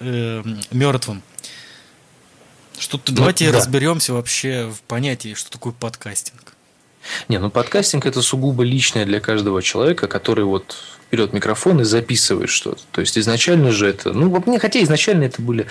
[0.00, 1.22] э, мертвым.
[2.78, 3.58] Что ну, давайте да.
[3.58, 6.54] разберемся вообще в понятии, что такое подкастинг.
[7.28, 10.76] Не, ну подкастинг это сугубо личное для каждого человека, который вот
[11.10, 12.82] берет микрофон и записывает что-то.
[12.90, 15.66] То есть изначально же это, ну, не хотя изначально это были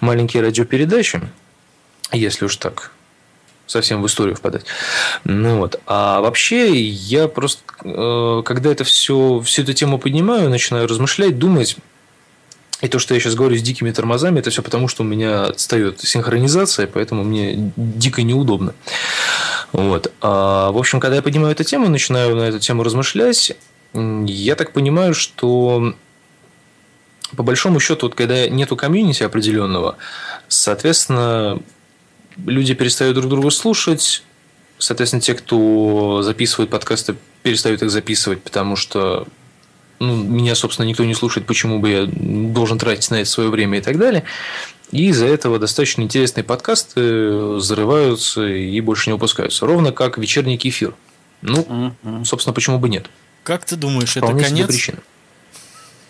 [0.00, 1.20] маленькие радиопередачи,
[2.12, 2.92] если уж так
[3.66, 4.64] совсем в историю впадать.
[5.24, 5.80] Ну вот.
[5.86, 11.76] А вообще я просто, э, когда это все, всю эту тему поднимаю, начинаю размышлять, думать,
[12.80, 15.46] и то, что я сейчас говорю с дикими тормозами, это все потому, что у меня
[15.46, 18.74] отстает синхронизация, поэтому мне дико неудобно.
[19.72, 20.12] Вот.
[20.20, 23.52] А, в общем, когда я поднимаю эту тему, начинаю на эту тему размышлять,
[23.92, 25.94] я так понимаю, что
[27.36, 29.96] по большому счету, вот когда нету комьюнити определенного,
[30.48, 31.60] соответственно,
[32.36, 34.24] люди перестают друг друга слушать,
[34.78, 39.26] соответственно, те, кто записывает подкасты, перестают их записывать, потому что
[40.00, 43.78] ну, меня, собственно, никто не слушает, почему бы я должен тратить на это свое время
[43.78, 44.24] и так далее.
[44.90, 49.66] И из-за этого достаточно интересные подкасты взрываются и больше не выпускаются.
[49.66, 50.94] Ровно как вечерний кефир.
[51.42, 53.08] Ну, собственно, почему бы нет?
[53.44, 54.66] Как ты думаешь, Вполне это конец?
[54.66, 54.98] Причина.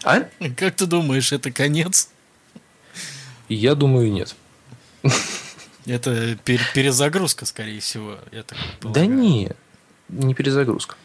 [0.05, 0.25] А?
[0.57, 2.09] Как ты думаешь, это конец?
[3.49, 4.35] Я думаю, нет.
[5.87, 8.19] Это перезагрузка, скорее всего.
[8.33, 9.51] Я так да не,
[10.09, 10.97] не перезагрузка.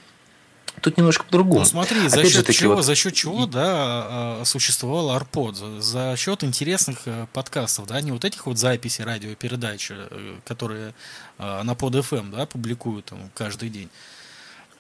[0.86, 1.62] Тут немножко по-другому.
[1.62, 2.86] Ну смотри, за счет, чего, вот...
[2.86, 5.58] за счет чего, да, а, а, существовал Арпод?
[5.58, 10.94] За, за счет интересных э, подкастов, да, не вот этих вот записей радиопередач, э, которые
[11.40, 13.90] а, на под FM, да, публикуют там каждый день.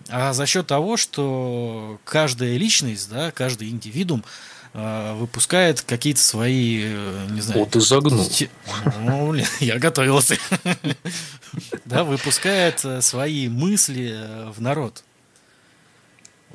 [0.07, 4.23] А за счет того, что каждая личность, да, каждый индивидуум
[4.73, 7.61] выпускает какие-то свои, э, не знаю...
[7.61, 8.29] Вот ты загнул.
[8.99, 10.37] Ну, блин, я готовился.
[11.85, 14.19] Да, выпускает свои мысли
[14.51, 15.03] в народ.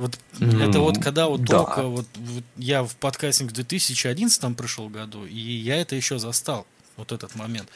[0.01, 1.59] Вот mm, это вот когда вот да.
[1.59, 6.19] только вот, вот я в подкастинг в 2011 там пришел году, и я это еще
[6.19, 7.69] застал, вот этот момент.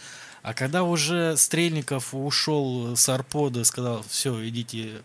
[0.42, 5.02] А когда уже Стрельников ушел с Арпода, сказал, все, идите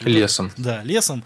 [0.00, 0.50] лесом.
[0.56, 1.22] Да, лесом.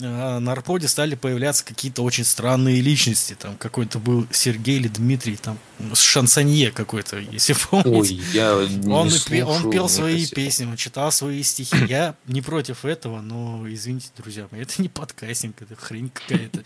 [0.00, 3.36] А, на Арподе стали появляться какие-то очень странные личности.
[3.38, 5.58] Там какой-то был Сергей или Дмитрий, там
[5.94, 8.14] шансонье какой-то, если помните.
[8.14, 9.10] Ой, я не он,
[9.46, 10.36] он пел свои хотел.
[10.36, 11.84] песни, он читал свои стихи.
[11.86, 16.62] Я не против этого, но извините, друзья мои, это не подкастинг, это хрень какая-то.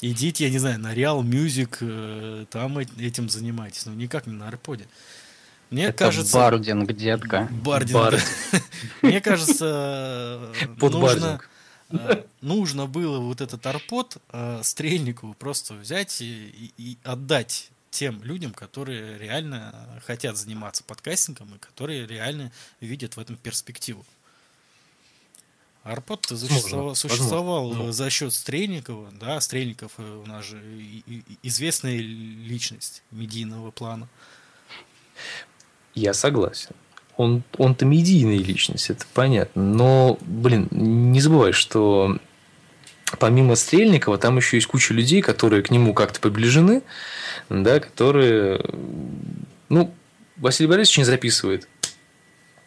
[0.00, 4.48] Идите, я не знаю, на Real Music, э, там этим занимайтесь, но никак не на
[4.48, 4.86] Арподе.
[5.70, 6.36] Мне это кажется...
[6.36, 7.48] Бардинг, детка.
[7.50, 7.92] Бардинг.
[7.94, 8.24] Бардинг.
[9.02, 11.40] Мне кажется, нужно...
[11.40, 11.53] Э,
[12.40, 19.18] нужно было вот этот арпод э, Стрельникову просто взять и, и отдать тем людям, которые
[19.18, 24.04] реально хотят заниматься подкастингом и которые реально видят в этом перспективу.
[25.84, 27.92] Арпод существовал, существовал возможно.
[27.92, 30.62] за счет Стрельникова, да, Стрельников э, у нас же
[31.42, 34.08] известная личность медийного плана.
[35.94, 36.74] Я согласен
[37.16, 39.62] он, он-то медийная личность, это понятно.
[39.62, 42.18] Но, блин, не забывай, что
[43.18, 46.82] помимо Стрельникова, там еще есть куча людей, которые к нему как-то приближены,
[47.48, 48.64] да, которые,
[49.68, 49.94] ну,
[50.36, 51.68] Василий Борисович не записывает.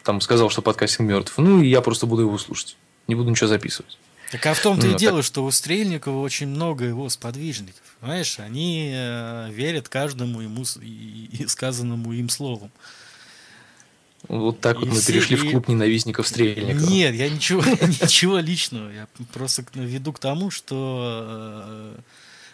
[0.02, 1.34] Там сказал, что подкастинг мертв.
[1.36, 2.76] Ну, и я просто буду его слушать.
[3.08, 3.98] Не буду ничего записывать.
[4.30, 5.26] Так а в том-то ну, и дело, так...
[5.26, 7.82] что у Стрельникова очень много его сподвижников.
[8.00, 12.70] Понимаешь, они э, верят каждому ему и, и сказанному им слову.
[14.26, 15.38] Вот так и вот мы все, перешли и...
[15.40, 16.90] в клуб ненавистников Стрельникова.
[16.90, 18.90] Нет, я ничего, ничего личного.
[18.90, 22.00] Я просто веду к тому, что э,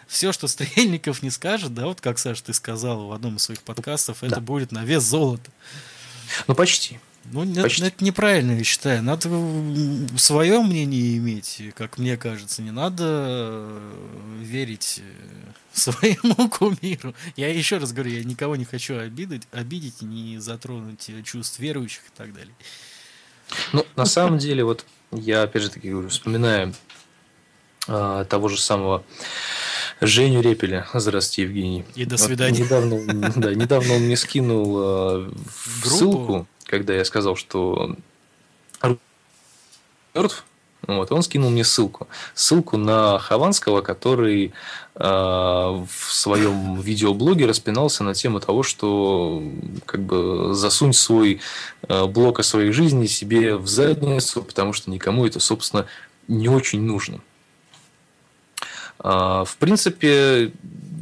[0.07, 3.61] все, что Стрельников не скажет, да, вот как, Саша, ты сказал в одном из своих
[3.61, 5.49] подкастов, это будет на вес золота.
[6.47, 6.99] Ну, почти.
[7.31, 9.01] Ну, это, это неправильно, я считаю.
[9.01, 9.29] Надо
[10.17, 12.61] свое мнение иметь, как мне кажется.
[12.61, 13.91] Не надо э,
[14.41, 17.15] верить э, своему кумиру.
[17.35, 22.17] Я еще раз говорю, я никого не хочу обидеть, обидеть не затронуть чувств верующих и
[22.17, 22.53] так далее.
[23.73, 26.73] Ну, на самом деле, вот я опять же таки говорю, вспоминаю
[27.87, 29.03] а, того же самого
[30.01, 30.87] Женю Репеля.
[30.93, 31.85] Здравствуйте, Евгений.
[31.95, 32.63] И до свидания.
[32.63, 35.33] Вот недавно, да, недавно он мне скинул а,
[35.83, 37.95] ссылку когда я сказал, что
[40.13, 40.43] мертв,
[40.87, 42.07] вот, он скинул мне ссылку.
[42.33, 44.53] Ссылку на Хованского, который
[44.93, 49.41] э, в своем видеоблоге распинался на тему того, что
[49.85, 51.39] как бы засунь свой
[51.87, 55.87] э, блок о своей жизни себе в задницу, потому что никому это, собственно,
[56.27, 57.19] не очень нужно.
[58.99, 60.51] В принципе,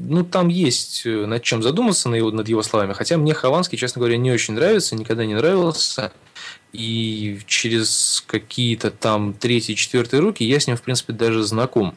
[0.06, 2.94] ну, там есть над чем задуматься над его словами.
[2.94, 6.12] Хотя мне Хованский, честно говоря, не очень нравится, никогда не нравился.
[6.74, 11.96] И через какие-то там третьи, четвертые руки я с ним, в принципе, даже знаком.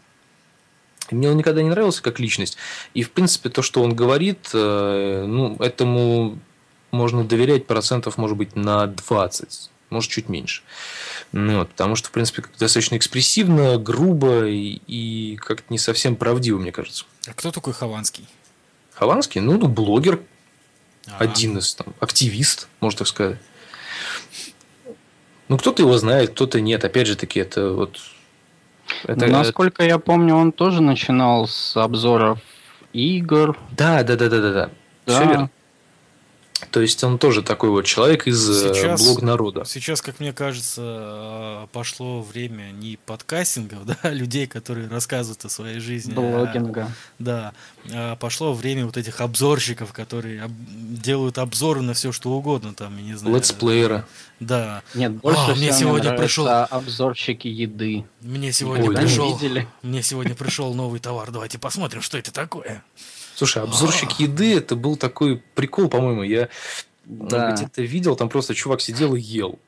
[1.11, 2.57] Мне он никогда не нравился как личность.
[2.93, 6.39] И, в принципе, то, что он говорит, э, ну, этому
[6.91, 10.63] можно доверять процентов, может быть, на 20, может, чуть меньше.
[11.33, 16.59] Ну, вот, потому что, в принципе, достаточно экспрессивно, грубо и, и как-то не совсем правдиво,
[16.59, 17.05] мне кажется.
[17.27, 18.27] А кто такой Хованский?
[18.95, 19.41] Хованский?
[19.41, 20.21] Ну, ну блогер.
[21.07, 21.25] А-а-а.
[21.25, 23.39] Один из там, активист, можно так сказать.
[25.49, 26.85] Ну, кто-то его знает, кто-то нет.
[26.85, 28.01] Опять же таки, это вот...
[29.05, 29.91] Это, Насколько это...
[29.91, 32.41] я помню, он тоже начинал с обзоров
[32.93, 33.57] игр.
[33.71, 34.71] Да, да, да, да, да, да.
[35.07, 35.15] да.
[35.15, 35.51] Все верно.
[36.71, 39.64] То есть он тоже такой вот человек из э, сейчас, блог народа.
[39.66, 45.81] Сейчас, как мне кажется, э, пошло время не подкастингов, да, людей, которые рассказывают о своей
[45.81, 46.14] жизни.
[46.16, 46.85] А Блогинга.
[46.85, 46.88] А,
[47.19, 47.53] да.
[47.92, 52.97] А пошло время вот этих обзорщиков, которые об, делают обзоры на все, что угодно, там,
[52.97, 53.37] я не знаю.
[53.37, 54.07] Летсплеера.
[54.40, 54.83] Да.
[54.95, 58.05] Нет, больше а, мне сегодня пришел обзорщики еды.
[58.23, 59.38] Мне сегодня Ой, пришел.
[59.83, 61.31] Мне сегодня пришел новый товар.
[61.31, 62.83] Давайте посмотрим, что это такое.
[63.37, 66.22] Слушай, обзорщик еды это был такой прикол, по-моему.
[66.22, 66.49] Я
[67.05, 67.53] да.
[67.53, 69.59] где-то видел, там просто чувак сидел и ел.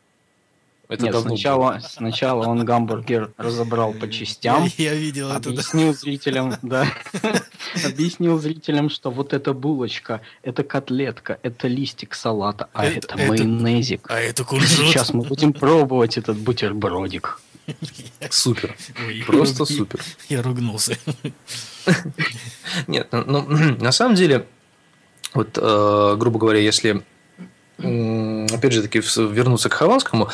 [0.88, 1.81] Это Нет, давно сначала, было.
[1.81, 4.64] сначала он гамбургер разобрал по частям.
[4.64, 5.50] Я, я видел это.
[5.50, 5.98] Объяснил да.
[5.98, 6.87] зрителям, да.
[7.85, 14.07] Объяснил зрителям, что вот эта булочка, это котлетка, это листик салата, а это, это майонезик.
[14.09, 14.70] А это кунжут.
[14.70, 17.38] Сейчас мы будем пробовать этот бутербродик.
[18.31, 18.76] Супер.
[19.07, 20.00] Ой, Просто я, супер.
[20.28, 20.96] Я ругнулся.
[22.87, 24.46] Нет, ну, ну на самом деле,
[25.35, 27.02] вот, э, грубо говоря, если
[27.78, 30.28] опять же таки вернуться к Хованскому,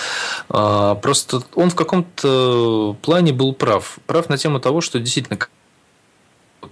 [0.48, 3.98] э, просто он в каком-то плане был прав.
[4.06, 5.38] Прав на тему того, что действительно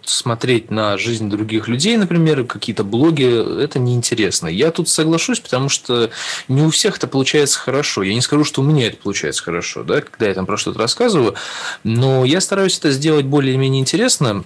[0.03, 4.49] смотреть на жизнь других людей, например, какие-то блоги, это неинтересно.
[4.49, 6.11] Я тут соглашусь, потому что
[6.49, 8.03] не у всех это получается хорошо.
[8.03, 10.79] Я не скажу, что у меня это получается хорошо, да, когда я там про что-то
[10.79, 11.35] рассказываю,
[11.85, 14.45] но я стараюсь это сделать более-менее интересно,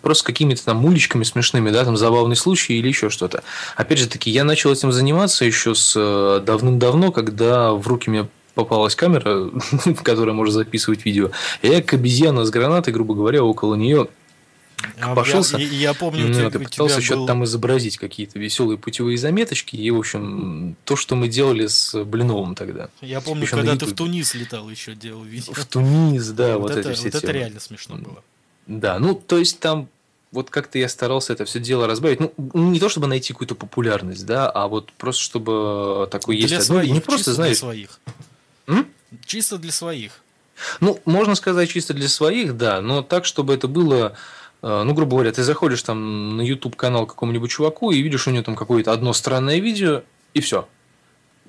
[0.00, 3.42] просто какими-то там уличками смешными, да, там забавный случай или еще что-то.
[3.76, 8.26] Опять же таки, я начал этим заниматься еще с э, давным-давно, когда в руки мне
[8.54, 9.50] попалась камера,
[10.02, 11.30] которая может записывать видео.
[11.62, 14.08] Я как обезьяна с гранатой, грубо говоря, около нее
[15.02, 15.58] а пошелся.
[15.58, 17.02] Я, я помню, ну, ты пытался был...
[17.02, 19.76] что-то там изобразить, какие-то веселые путевые заметочки.
[19.76, 22.88] И, в общем, то, что мы делали с Блиновым тогда.
[23.00, 25.52] Я помню, еще когда ты в Тунис летал, еще делал видео.
[25.52, 27.22] В Тунис, да, вот, вот это, эти все Вот темы.
[27.22, 28.22] это реально смешно было.
[28.66, 29.88] Да, ну, то есть там
[30.32, 32.20] вот как-то я старался это все дело разбавить.
[32.20, 36.66] Ну, не то чтобы найти какую-то популярность, да, а вот просто чтобы такой для есть
[36.66, 36.94] своих, одно.
[36.94, 37.58] Не просто, знаешь.
[37.58, 38.00] Для своих.
[38.66, 38.86] М?
[39.26, 40.22] Чисто для своих.
[40.80, 44.16] Ну, можно сказать, чисто для своих, да, но так, чтобы это было
[44.62, 48.44] ну, грубо говоря, ты заходишь там на YouTube канал какому-нибудь чуваку и видишь у него
[48.44, 50.02] там какое-то одно странное видео,
[50.34, 50.68] и все.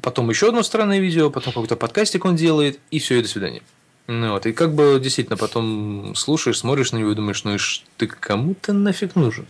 [0.02, 3.62] Потом еще одно странное видео, потом какой-то подкастик он делает, и все, и до свидания.
[4.08, 7.60] Ну вот, и как бы действительно потом слушаешь, смотришь на него и думаешь, ну и
[7.96, 9.46] ты кому-то нафиг нужен.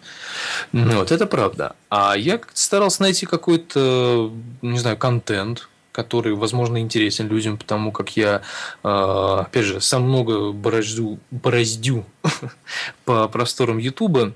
[0.71, 1.75] Ну вот, это правда.
[1.89, 8.41] А я старался найти какой-то, не знаю, контент, который, возможно, интересен людям, потому как я,
[8.83, 12.03] а, опять же, сам много бороздю, бороздю
[13.05, 14.33] по просторам Ютуба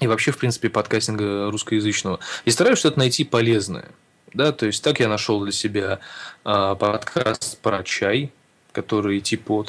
[0.00, 2.18] и вообще, в принципе, подкастинга русскоязычного.
[2.46, 3.90] И стараюсь что-то найти полезное.
[4.34, 6.00] Да, то есть так я нашел для себя
[6.42, 8.32] а, подкаст про чай,
[8.72, 9.66] который типа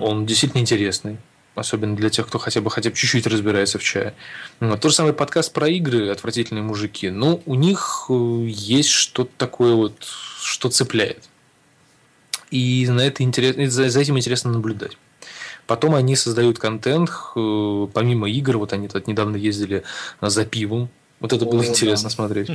[0.00, 1.18] Он действительно интересный
[1.56, 4.14] особенно для тех, кто хотя бы хотя бы чуть-чуть разбирается в чае.
[4.60, 4.80] Вот.
[4.80, 7.10] То же самое подкаст про игры «Отвратительные мужики».
[7.10, 10.06] Ну, у них э, есть что-то такое вот,
[10.40, 11.24] что цепляет.
[12.50, 14.96] И на это интересно, за, за этим интересно наблюдать.
[15.66, 19.82] Потом они создают контент, э, помимо игр, вот они тут недавно ездили
[20.20, 20.88] за пивом.
[21.18, 21.68] Вот это О, было да.
[21.68, 22.50] интересно смотреть.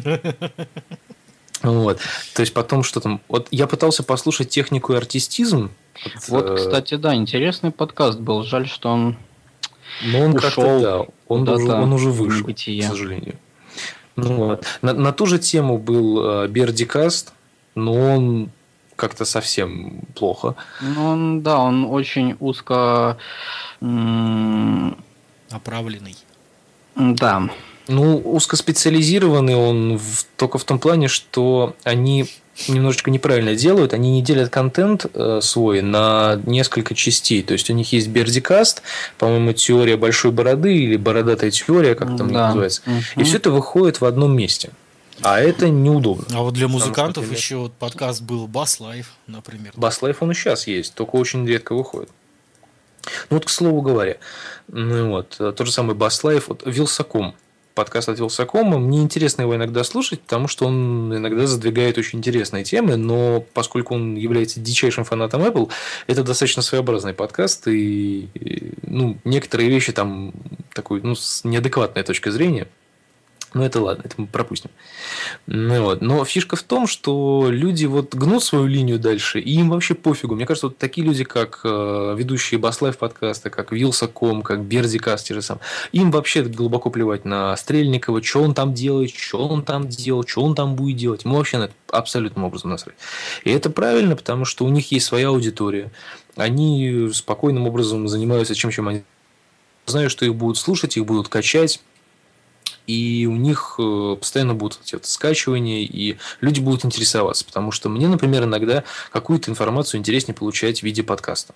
[1.63, 1.99] Вот.
[2.33, 3.21] То есть потом что там.
[3.27, 5.69] Вот я пытался послушать технику и артистизм.
[6.27, 8.43] Вот, вот кстати, да, интересный подкаст был.
[8.43, 9.17] Жаль, что он.
[10.03, 10.81] Но он ушел.
[10.81, 13.35] Да, он, уже, он уже вышел, к сожалению.
[14.15, 14.65] Ну, вот.
[14.81, 17.33] на, на ту же тему был э, Бердикаст,
[17.75, 18.51] но он
[18.95, 20.55] как-то совсем плохо.
[20.81, 23.17] Ну, он, да, он очень узко
[25.49, 26.15] оправленный.
[26.95, 27.49] Да.
[27.87, 32.27] Ну, узкоспециализированный он в, только в том плане, что они
[32.67, 33.93] немножечко неправильно делают.
[33.93, 37.43] Они не делят контент э, свой на несколько частей.
[37.43, 38.81] То есть у них есть Бердикаст,
[39.17, 42.47] по-моему, теория большой бороды или бородатая теория, как там да.
[42.47, 42.81] называется.
[42.85, 43.21] Угу.
[43.21, 44.71] И все это выходит в одном месте.
[45.21, 46.25] А это неудобно.
[46.33, 49.73] А вот для музыкантов например, еще вот подкаст был Bass Life, например.
[49.75, 52.09] Bass Life он и сейчас есть, только очень редко выходит.
[53.29, 54.17] Ну вот, к слову говоря,
[54.67, 57.35] ну, вот, тот же самый Баслайф, вот, Вилсаком,
[57.73, 58.77] подкаст от Вилсакома.
[58.77, 63.95] Мне интересно его иногда слушать, потому что он иногда задвигает очень интересные темы, но поскольку
[63.95, 65.69] он является дичайшим фанатом Apple,
[66.07, 70.33] это достаточно своеобразный подкаст, и, и ну, некоторые вещи там
[70.73, 72.67] такой, ну, с неадекватной точки зрения–
[73.53, 74.69] ну, это ладно, это мы пропустим.
[75.45, 76.01] Ну, вот.
[76.01, 80.35] Но фишка в том, что люди вот гнут свою линию дальше, и им вообще пофигу.
[80.35, 85.41] Мне кажется, вот такие люди, как э, ведущие Баслайв подкаста, как Вилсаком, как Берди Кастеры
[85.41, 85.59] сам,
[85.91, 90.43] им вообще глубоко плевать на Стрельникова, что он там делает, что он там делал, что
[90.43, 91.25] он там будет делать.
[91.25, 92.95] Ему вообще на это абсолютным образом насрать.
[93.43, 95.91] И это правильно, потому что у них есть своя аудитория.
[96.37, 99.03] Они спокойным образом занимаются чем, чем они
[99.85, 101.81] знаю, что их будут слушать, их будут качать,
[102.91, 108.07] и у них э, постоянно будут эти скачивания, и люди будут интересоваться, потому что мне,
[108.07, 111.53] например, иногда какую-то информацию интереснее получать в виде подкаста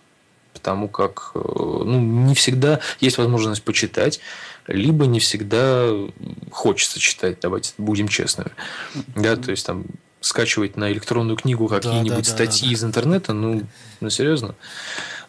[0.54, 4.22] потому как э, ну, не всегда есть возможность почитать,
[4.68, 5.90] либо не всегда
[6.50, 8.52] хочется читать, давайте будем честными.
[9.16, 9.86] Да, то есть там
[10.22, 12.74] скачивать на электронную книгу какие-нибудь да, да, статьи да, да.
[12.74, 13.62] из интернета, ну,
[14.00, 14.56] ну серьезно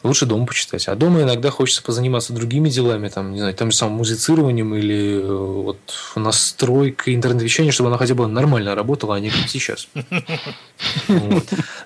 [0.07, 0.89] лучше дома почитать.
[0.89, 5.21] А дома иногда хочется позаниматься другими делами, там, не знаю, тем же самым музицированием или
[5.21, 5.79] э, вот
[6.15, 9.89] настройкой интернет-вещания, чтобы она хотя бы нормально работала, а не как сейчас.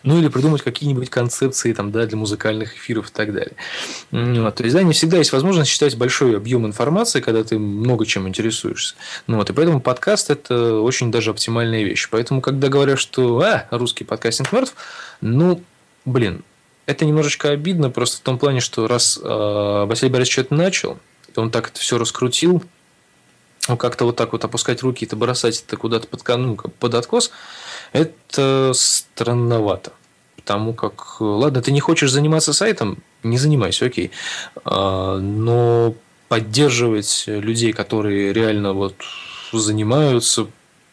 [0.03, 3.55] Ну, или придумать какие-нибудь концепции там, да, для музыкальных эфиров и так далее.
[4.11, 8.27] То есть, да, не всегда есть возможность читать большой объем информации, когда ты много чем
[8.27, 8.95] интересуешься.
[9.27, 9.51] Ну, вот.
[9.51, 12.09] И поэтому подкаст– это очень даже оптимальная вещь.
[12.11, 14.75] Поэтому, когда говорят, что а, русский подкастинг мертв,
[15.21, 15.62] ну,
[16.05, 16.43] блин,
[16.91, 20.99] это немножечко обидно просто в том плане, что раз э, Василий Борисович это начал,
[21.34, 22.62] и он так это все раскрутил,
[23.68, 27.30] ну, как-то вот так вот опускать руки и бросать это куда-то под, ну, под откос,
[27.93, 29.93] это странновато.
[30.36, 34.11] Потому как, ладно, ты не хочешь заниматься сайтом, не занимайся, окей.
[34.64, 35.95] А, но
[36.28, 38.95] поддерживать людей, которые реально вот
[39.53, 40.47] занимаются,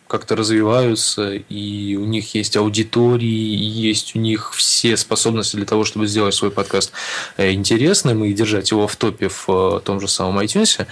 [0.07, 5.83] как-то развиваются, и у них есть аудитории, и есть у них все способности для того,
[5.83, 6.91] чтобы сделать свой подкаст
[7.37, 10.87] э, интересным и держать его в топе в э, том же самом iTunes,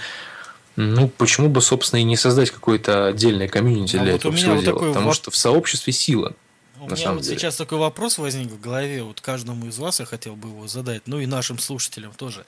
[0.76, 4.54] ну, почему бы, собственно, и не создать какое-то отдельное комьюнити а для вот этого всего
[4.54, 4.78] вот дела?
[4.78, 5.14] Потому воп...
[5.14, 6.34] что в сообществе сила.
[6.78, 7.38] У меня вот деле.
[7.38, 11.02] сейчас такой вопрос возник в голове, вот каждому из вас я хотел бы его задать,
[11.06, 12.44] ну и нашим слушателям тоже.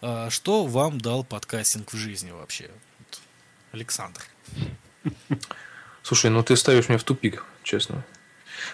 [0.00, 2.68] А что вам дал подкастинг в жизни вообще?
[3.72, 4.22] Александр.
[6.02, 8.04] Слушай, ну ты ставишь меня в тупик, честно.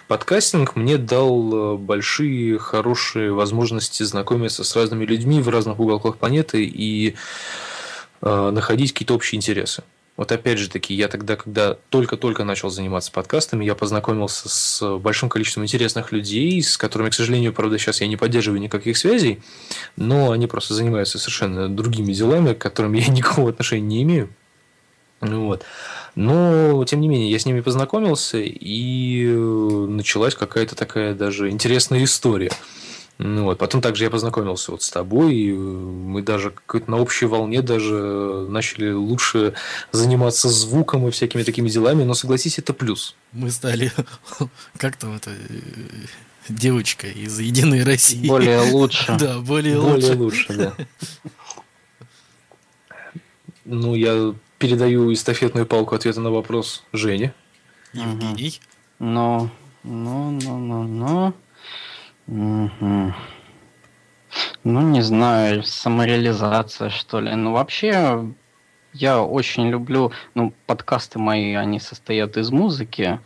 [0.08, 6.64] Подкастинг мне дал э, большие, хорошие возможности знакомиться с разными людьми в разных уголках планеты
[6.64, 7.14] и
[8.20, 9.82] э, находить какие-то общие интересы.
[10.16, 15.28] Вот опять же таки, я тогда, когда только-только начал заниматься подкастами, я познакомился с большим
[15.28, 19.42] количеством интересных людей, с которыми, к сожалению, правда, сейчас я не поддерживаю никаких связей,
[19.96, 24.28] но они просто занимаются совершенно другими делами, к которым я никакого отношения не имею.
[25.20, 25.64] Ну вот.
[26.14, 32.04] Но, тем не менее, я с ними познакомился, и э, началась какая-то такая даже интересная
[32.04, 32.52] история.
[33.18, 33.58] Ну, вот.
[33.58, 36.52] Потом также я познакомился вот с тобой, и э, мы даже
[36.86, 39.54] на общей волне даже начали лучше
[39.92, 43.14] заниматься звуком и всякими такими делами, но согласись, это плюс.
[43.32, 43.92] Мы стали
[44.78, 45.36] как-то вот э,
[46.48, 48.26] девочка из Единой России.
[48.26, 49.16] Более лучше.
[49.18, 50.14] Да, более лучше.
[50.14, 50.74] Более лучше, да.
[53.66, 54.34] Ну, я
[54.64, 57.34] передаю эстафетную палку ответа на вопрос Жене.
[57.92, 58.60] Евгений.
[58.98, 59.50] Ну,
[59.82, 61.34] ну, ну, ну, ну.
[62.26, 63.14] Угу.
[64.64, 67.34] Ну, не знаю, самореализация, что ли.
[67.34, 68.24] Ну, вообще,
[68.94, 73.20] я очень люблю, ну, подкасты мои, они состоят из музыки,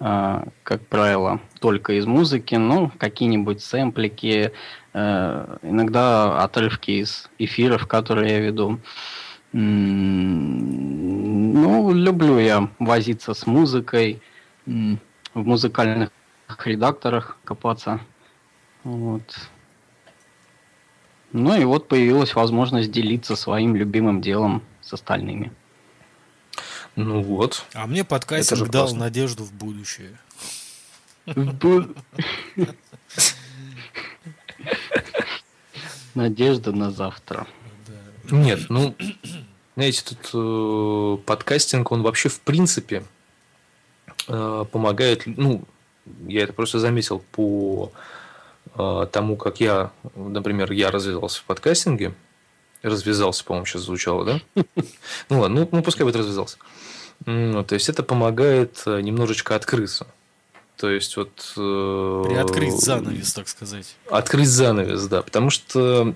[0.00, 4.52] э, как правило, только из музыки, ну, какие-нибудь сэмплики,
[4.94, 8.76] э, иногда отрывки из эфиров, которые я веду.
[8.76, 8.78] Э,
[9.52, 11.12] ну,
[11.92, 14.22] люблю я возиться с музыкой,
[14.66, 14.98] в
[15.34, 16.10] музыкальных
[16.64, 18.00] редакторах копаться.
[18.84, 19.22] Вот.
[21.32, 25.52] Ну и вот появилась возможность делиться своим любимым делом с остальными.
[26.96, 27.64] Ну вот.
[27.72, 28.98] А мне подкастинг дал классно.
[29.00, 30.18] надежду в будущее.
[36.14, 37.46] Надежда на завтра.
[38.30, 38.94] Нет, ну,
[39.76, 43.04] знаете, тут э, подкастинг, он вообще в принципе
[44.28, 45.64] э, помогает, ну,
[46.26, 47.92] я это просто заметил по
[48.74, 52.14] э, тому, как я, например, я развивался в подкастинге,
[52.82, 54.40] развязался, по-моему, сейчас звучало, да?
[55.28, 56.58] Ну ладно, ну, ну пускай будет развязался.
[57.26, 60.06] Ну, то есть это помогает э, немножечко открыться.
[60.76, 61.52] То есть вот...
[61.58, 63.96] Э, Приоткрыть занавес, так сказать.
[64.10, 65.20] Открыть занавес, да.
[65.20, 66.14] Потому что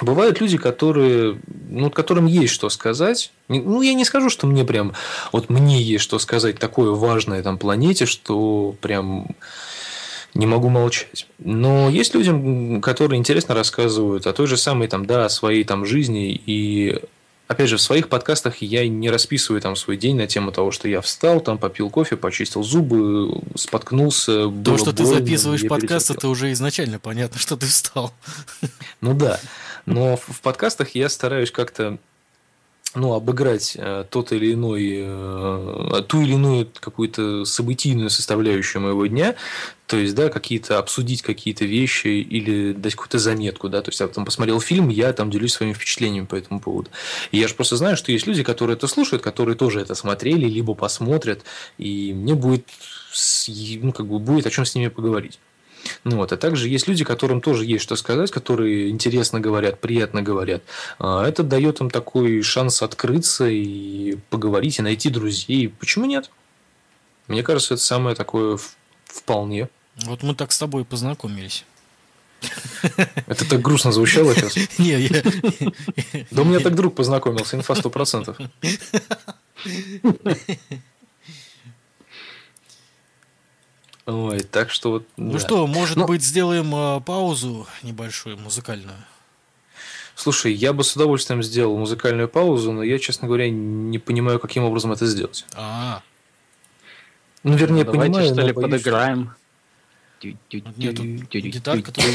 [0.00, 3.32] Бывают люди, которые, ну, которым есть что сказать.
[3.48, 4.94] Ну, я не скажу, что мне прям,
[5.32, 9.28] вот мне есть что сказать такое важное там планете, что прям
[10.34, 11.26] не могу молчать.
[11.38, 15.84] Но есть людям, которые интересно рассказывают о той же самой, там, да, о своей там
[15.84, 17.00] жизни и
[17.48, 20.86] Опять же, в своих подкастах я не расписываю там свой день на тему того, что
[20.86, 24.50] я встал, там попил кофе, почистил зубы, споткнулся.
[24.50, 28.12] То, что больно, ты записываешь подкаст, это уже изначально понятно, что ты встал.
[29.00, 29.40] Ну да.
[29.94, 31.98] Но в подкастах я стараюсь как-то
[32.94, 39.34] ну, обыграть э, тот или иной, э, ту или иную какую-то событийную составляющую моего дня,
[39.86, 44.08] то есть, да, какие-то обсудить какие-то вещи или дать какую-то заметку, да, то есть я
[44.08, 46.90] там посмотрел фильм, я там делюсь своими впечатлениями по этому поводу.
[47.30, 50.46] И я же просто знаю, что есть люди, которые это слушают, которые тоже это смотрели,
[50.46, 51.42] либо посмотрят,
[51.76, 52.66] и мне будет,
[53.82, 55.38] ну, как бы будет о чем с ними поговорить.
[56.04, 56.32] Ну, вот.
[56.32, 60.62] А также есть люди, которым тоже есть что сказать, которые интересно говорят, приятно говорят.
[60.98, 65.68] А, это дает им такой шанс открыться и поговорить, и найти друзей.
[65.68, 66.30] Почему нет?
[67.26, 68.58] Мне кажется, это самое такое
[69.04, 69.68] вполне.
[70.04, 71.64] Вот мы так с тобой познакомились.
[73.26, 74.56] Это так грустно звучало сейчас.
[74.78, 75.22] Не, я...
[76.30, 78.48] Да у меня так друг познакомился, инфа 100%.
[84.08, 85.06] Ой, так что вот.
[85.18, 85.38] Ну да.
[85.38, 86.06] что, может Но...
[86.06, 88.96] быть, сделаем э, паузу небольшую музыкальную?
[90.14, 94.64] Слушай, я бы с удовольствием сделал музыкальную паузу, но я, честно говоря, не понимаю, каким
[94.64, 95.44] образом это сделать.
[95.54, 96.00] А.
[97.42, 99.34] Ну, вернее, ну, давайте, понимаю, что ли, подыграем.
[101.82, 102.14] Которая...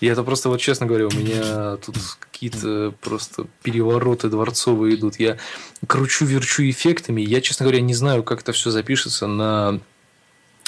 [0.00, 5.20] Я это просто, вот честно говоря, у меня тут какие-то просто перевороты дворцовые идут.
[5.20, 5.38] Я
[5.86, 7.20] кручу, верчу эффектами.
[7.20, 9.80] Я, честно говоря, не знаю, как это все запишется на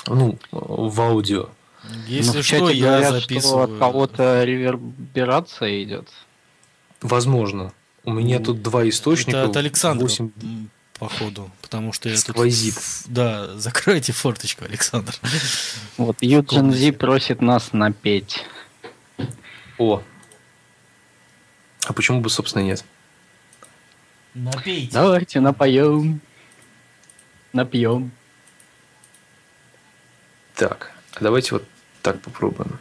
[0.07, 1.49] ну, в аудио.
[2.07, 3.67] Если ну, что, я записываю.
[3.67, 6.09] Что от кого-то реверберация идет.
[7.01, 7.73] Возможно.
[8.05, 9.39] У меня тут два источника.
[9.39, 10.05] Это от Александра.
[10.05, 10.31] 8
[11.03, 12.77] походу, потому что я Сквозит.
[12.77, 13.13] тут...
[13.13, 15.13] Да, закройте форточку, Александр.
[15.97, 18.45] Вот Юджин Зи просит нас напеть.
[19.79, 20.01] О.
[21.85, 22.85] А почему бы, собственно, нет?
[24.35, 24.93] Напейте.
[24.93, 26.21] Давайте напоем.
[27.53, 28.13] Напьем.
[30.55, 31.65] Так, а давайте вот
[32.03, 32.79] так попробуем.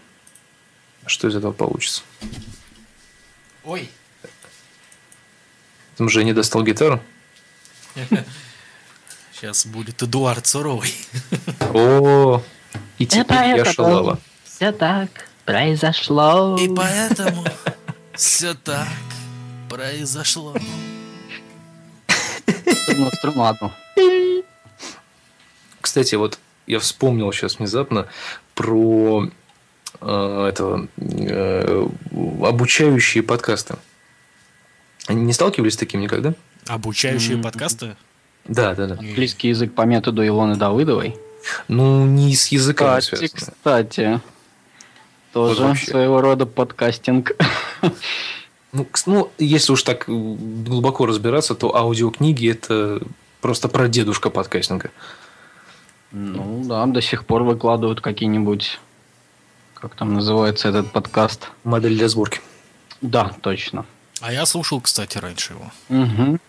[1.08, 2.04] Что из этого получится?
[3.64, 3.90] Ой.
[5.98, 7.02] Там же не достал гитару?
[9.34, 10.94] Сейчас будет Эдуард Суровый.
[11.74, 12.42] О,
[12.98, 14.20] и теперь я шалава.
[14.44, 15.10] Все так
[15.46, 16.56] произошло.
[16.60, 17.44] И поэтому
[18.14, 18.88] все так
[19.68, 20.56] произошло.
[22.88, 23.72] Ну, струну
[25.80, 26.38] Кстати, вот
[26.68, 28.08] я вспомнил сейчас внезапно
[28.54, 29.30] про
[30.00, 31.88] э, этого э,
[32.44, 33.76] обучающие подкасты.
[35.08, 36.36] Они не сталкивались с таким никогда?
[36.68, 37.44] Обучающие mm-hmm.
[37.44, 37.96] подкасты?
[38.46, 38.94] Да, да, да.
[38.96, 41.16] Английский язык по методу Илоны Давыдовой.
[41.68, 44.22] Ну, не с языком Кстати, кстати.
[45.34, 47.32] Тоже вот своего рода подкастинг.
[48.74, 53.02] Ну, ну, если уж так глубоко разбираться, то аудиокниги это
[53.42, 54.92] просто про дедушка подкастинга.
[56.12, 58.80] Ну да, до сих пор выкладывают какие-нибудь,
[59.76, 61.50] как там называется этот подкаст?
[61.64, 62.40] Модель для сборки.
[63.02, 63.86] Да, точно.
[64.22, 65.72] А я слушал, кстати, раньше его.
[65.90, 66.40] Угу.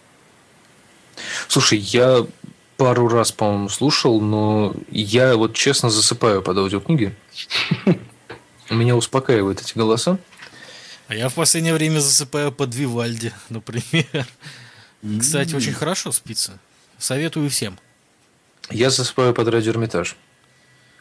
[1.49, 2.27] Слушай, я
[2.77, 7.15] пару раз, по-моему, слушал, но я вот честно засыпаю под аудиокниги.
[8.71, 10.19] Меня успокаивают эти голоса.
[11.09, 14.27] А я в последнее время засыпаю под Вивальди, например.
[15.21, 16.59] Кстати, очень хорошо спится.
[16.99, 17.79] Советую всем.
[18.71, 20.17] Я засыпаю под радио Эрмитаж,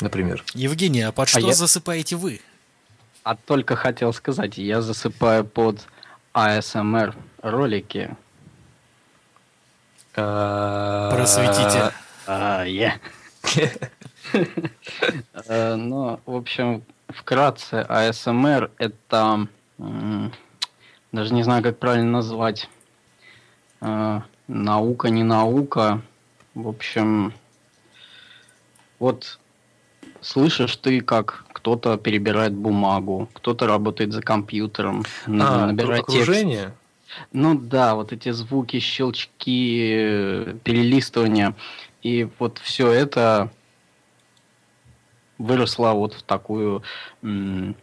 [0.01, 0.43] например.
[0.53, 1.53] Евгений, а под а что я...
[1.53, 2.41] засыпаете вы?
[3.23, 5.79] А только хотел сказать, я засыпаю под
[6.33, 8.15] АСМР ролики.
[10.13, 11.91] Просветите.
[12.27, 12.95] А, я.
[15.47, 19.47] Э, ну, в общем, вкратце, АСМР это
[21.11, 22.69] даже не знаю, как правильно назвать.
[23.81, 26.01] Э, наука, не наука.
[26.53, 27.33] В общем,
[28.99, 29.39] вот
[30.21, 36.73] слышишь ты, как кто-то перебирает бумагу, кто-то работает за компьютером, а, набирает окружение?
[37.31, 41.55] Ну да, вот эти звуки, щелчки, перелистывания.
[42.01, 43.51] И вот все это
[45.37, 46.83] выросло вот в такую
[47.21, 47.75] м,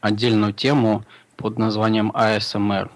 [0.00, 1.04] отдельную тему
[1.36, 2.90] под названием ASMR.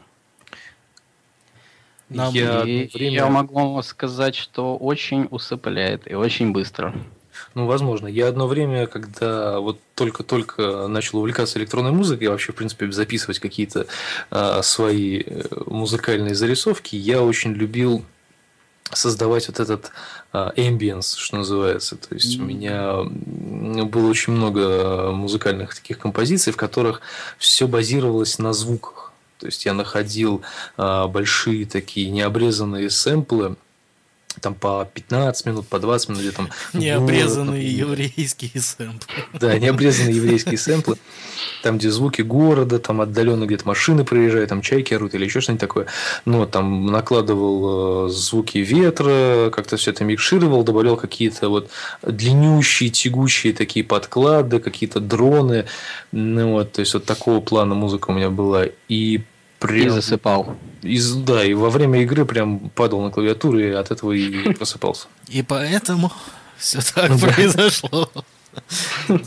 [2.09, 3.11] Нам я, время...
[3.11, 6.95] я могу вам сказать, что очень усыпляет и очень быстро.
[7.55, 8.07] Ну, возможно.
[8.07, 13.39] Я одно время, когда вот только-только начал увлекаться электронной музыкой, и вообще, в принципе, записывать
[13.39, 13.87] какие-то
[14.31, 18.05] а, свои э, музыкальные зарисовки, я очень любил
[18.93, 19.91] создавать вот этот
[20.33, 21.97] а, ambience, что называется.
[21.97, 22.43] То есть mm-hmm.
[22.43, 27.01] у меня было очень много музыкальных таких композиций, в которых
[27.39, 29.13] все базировалось на звуках.
[29.39, 30.43] То есть я находил
[30.77, 33.57] а, большие такие необрезанные сэмплы,
[34.39, 36.49] там по 15 минут, по 20 минут, где там...
[36.73, 39.25] Необрезанные город, еврейские сэмплы.
[39.35, 40.97] Да, необрезанные еврейские сэмплы.
[41.63, 45.61] Там, где звуки города, там отдаленно где-то машины проезжают, там чайки орут или еще что-нибудь
[45.61, 45.87] такое.
[46.25, 51.71] Но там накладывал э, звуки ветра, как-то все это микшировал, добавлял какие-то вот
[52.03, 55.67] длиннющие, тягучие такие подклады, какие-то дроны.
[56.13, 58.65] Ну, вот, то есть, вот такого плана музыка у меня была.
[58.89, 59.23] И
[59.59, 59.87] Прям...
[59.87, 60.57] И засыпал.
[60.83, 65.09] Из, да, и во время игры прям падал на клавиатуру и от этого и просыпался.
[65.27, 66.13] И поэтому
[66.57, 68.11] все так произошло.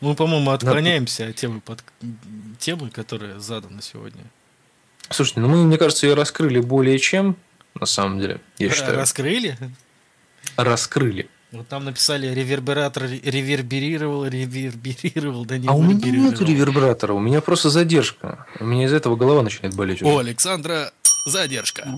[0.00, 1.82] Мы, по-моему, отклоняемся от темы, под...
[2.58, 4.22] темы, которая задана сегодня.
[5.10, 7.36] Слушайте, ну мы, мне кажется, ее раскрыли более чем,
[7.74, 8.96] на самом деле, я считаю.
[8.96, 9.56] Раскрыли?
[10.56, 11.28] Раскрыли.
[11.54, 17.40] Вот там написали ревербератор реверберировал, реверберировал, да не А у меня нет ревербератора, у меня
[17.40, 18.46] просто задержка.
[18.58, 20.02] У меня из-за этого голова начинает болеть.
[20.02, 20.92] О, Александра,
[21.26, 21.88] задержка.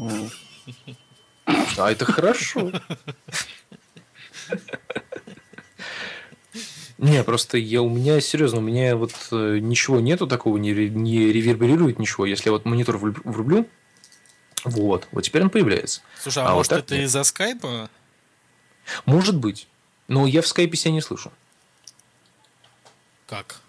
[1.78, 2.70] А это хорошо.
[6.98, 11.30] Не, просто я у меня, серьезно, у меня вот э, ничего нету такого, не, не
[11.30, 12.24] реверберирует ничего.
[12.24, 13.68] Если я вот монитор врублю,
[14.64, 16.00] вот, вот теперь он появляется.
[16.22, 17.90] Слушай, а, а может вот это из-за скайпа?
[19.04, 19.68] Может быть.
[20.08, 21.32] Но я в скайпе себя не слышу.
[23.26, 23.60] Как?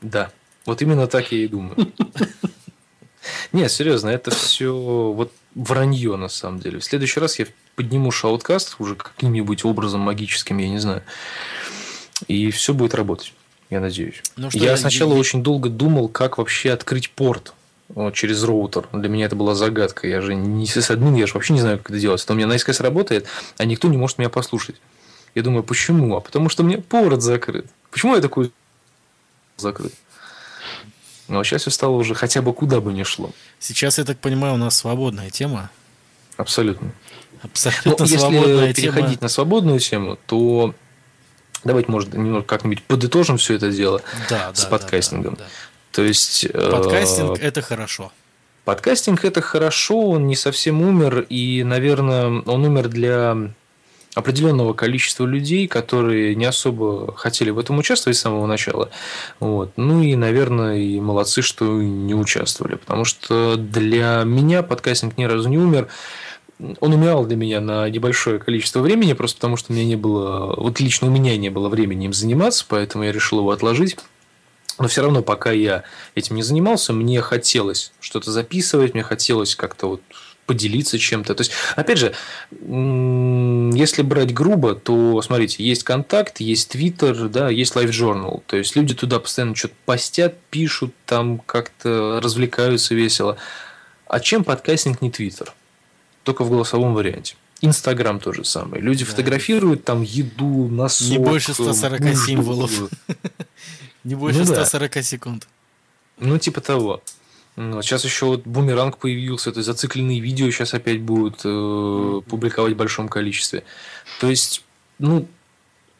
[0.00, 0.30] Да.
[0.64, 1.76] Вот именно так я и думаю.
[3.52, 6.78] Нет, серьезно, это все вот вранье на самом деле.
[6.78, 11.02] В следующий раз я подниму шауткаст уже каким-нибудь образом магическим, я не знаю.
[12.26, 13.32] И все будет работать,
[13.70, 14.22] я надеюсь.
[14.36, 15.18] Ну, я сначала я...
[15.18, 17.54] очень долго думал, как вообще открыть порт
[18.12, 18.88] через роутер.
[18.92, 20.06] Для меня это была загадка.
[20.06, 22.22] Я же не сисадмин, я же вообще не знаю, как это делать.
[22.22, 23.26] Это у меня на SKS работает,
[23.56, 24.76] а никто не может меня послушать.
[25.34, 26.16] Я думаю, почему?
[26.16, 27.66] А потому что меня порт закрыт.
[27.90, 28.52] Почему я такой
[29.56, 29.92] закрыт?
[31.28, 33.30] Но сейчас все стало уже хотя бы куда бы ни шло.
[33.58, 35.70] Сейчас, я так понимаю, у нас свободная тема.
[36.36, 36.92] Абсолютно.
[37.42, 38.96] Абсолютно Но свободная если тема.
[38.96, 40.74] переходить на свободную тему, то
[41.64, 45.34] давайте, может, немного как-нибудь подытожим все это дело да, с да, подкастингом.
[45.34, 45.50] Да, да, да.
[45.92, 46.44] То есть...
[46.44, 48.12] Э, Подкастинг– это хорошо.
[48.64, 53.36] Подкастинг– это хорошо, он не совсем умер, и, наверное, он умер для
[54.18, 58.90] определенного количества людей, которые не особо хотели в этом участвовать с самого начала.
[59.38, 59.72] Вот.
[59.76, 62.74] Ну и, наверное, и молодцы, что не участвовали.
[62.74, 65.88] Потому что для меня подкастинг ни разу не умер.
[66.80, 70.54] Он умирал для меня на небольшое количество времени, просто потому что у меня не было,
[70.56, 73.96] вот лично у меня не было времени им заниматься, поэтому я решил его отложить.
[74.78, 75.82] Но все равно, пока я
[76.14, 80.02] этим не занимался, мне хотелось что-то записывать, мне хотелось как-то вот
[80.46, 81.34] поделиться чем-то.
[81.34, 82.14] То есть, опять же,
[82.50, 88.42] если брать грубо, то, смотрите, есть контакт, есть твиттер, да, есть Live Journal.
[88.46, 93.36] То есть, люди туда постоянно что-то постят, пишут, там как-то развлекаются весело.
[94.06, 95.52] А чем подкастинг не твиттер?
[96.22, 97.34] Только в голосовом варианте.
[97.60, 98.80] Инстаграм тоже самое.
[98.80, 99.10] Люди да.
[99.10, 101.08] фотографируют там еду, носок.
[101.08, 102.72] Не больше 140 символов.
[104.04, 105.02] Не больше ну, 140 да.
[105.02, 105.48] секунд.
[106.18, 107.02] Ну, типа того.
[107.56, 112.74] Ну, сейчас еще вот бумеранг появился, то есть зацикленные видео сейчас опять будут э, публиковать
[112.74, 113.64] в большом количестве.
[114.20, 114.64] То есть,
[115.00, 115.26] ну,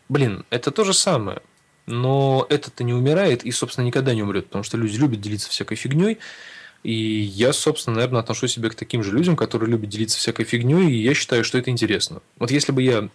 [0.09, 1.43] блин, это то же самое.
[1.87, 5.77] Но это-то не умирает и, собственно, никогда не умрет, потому что люди любят делиться всякой
[5.77, 6.19] фигней.
[6.85, 10.93] И я, собственно, наверное, отношу себя к таким же людям, которые любят делиться всякой фигней,
[10.93, 12.23] и я считаю, что это интересно.
[12.39, 13.09] Вот если бы я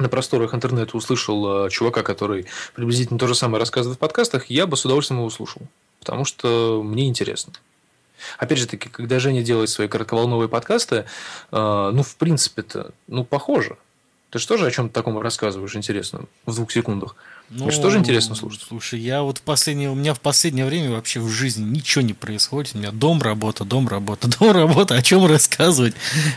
[0.00, 4.66] на просторах интернета услышал э, чувака, который приблизительно то же самое рассказывает в подкастах, я
[4.66, 5.62] бы с удовольствием его слушал.
[6.00, 7.52] Потому что мне интересно.
[8.38, 11.04] Опять же таки, когда Женя делает свои коротковолновые подкасты,
[11.52, 13.76] э, ну, в принципе-то, ну, похоже.
[14.30, 17.16] Ты же о чем-то таком рассказываешь интересном в двух секундах?
[17.50, 18.62] Ну, Это что же интересно слушать?
[18.66, 22.14] Слушай, я вот в последнее, у меня в последнее время вообще в жизни ничего не
[22.14, 22.76] происходит.
[22.76, 24.94] У меня дом, работа, дом, работа, дом, работа.
[24.94, 25.94] О чем рассказывать?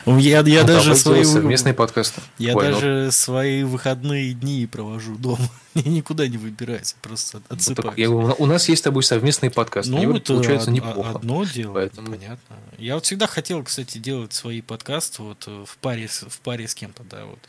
[0.07, 1.23] Я, я ну, даже свои...
[1.23, 2.19] Совместные подкасты.
[2.39, 3.11] Я Ой, даже ну...
[3.11, 5.47] свои выходные дни провожу дома.
[5.75, 7.97] Я никуда не выбираюсь, просто отсыпаюсь.
[7.97, 9.91] я, у нас есть с тобой совместные подкасты.
[9.91, 11.09] Ну, Они это получается од- неплохо.
[11.15, 12.11] Одно дело, Поэтому...
[12.11, 12.55] понятно.
[12.77, 17.01] Я вот всегда хотел, кстати, делать свои подкасты вот в паре, в паре с кем-то,
[17.09, 17.39] да, вот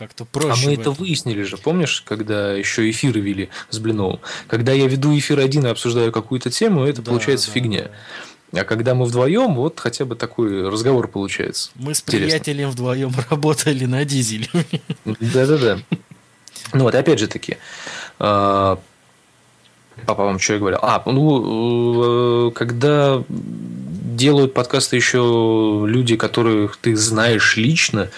[0.00, 0.50] как-то проще.
[0.50, 4.20] А мы это выяснили же, помнишь, когда еще эфиры вели с Блиновым?
[4.46, 7.90] Когда я веду эфир один и обсуждаю какую-то тему, это да, получается да, фигня.
[8.52, 11.70] А когда мы вдвоем, вот хотя бы такой разговор получается.
[11.74, 12.28] Мы с Интересно.
[12.28, 14.48] приятелем вдвоем работали на дизеле.
[15.04, 15.80] Да-да-да.
[16.72, 17.58] Ну вот, опять же таки,
[18.18, 18.78] а,
[20.06, 20.78] папа вам что я говорил?
[20.80, 23.22] А, ну, э, когда
[24.20, 28.10] делают подкасты еще люди, которых ты знаешь лично,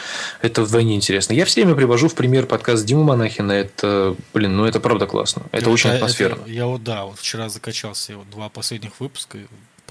[0.43, 1.33] это вдвойне интересно.
[1.33, 3.53] Я все время привожу в пример подкаст Димы Монахина.
[3.53, 5.43] Это, блин, ну это правда классно.
[5.53, 6.41] Это очень А, атмосферно.
[6.43, 9.39] это- я вот, да, вот вчера закачался, вот два последних выпуска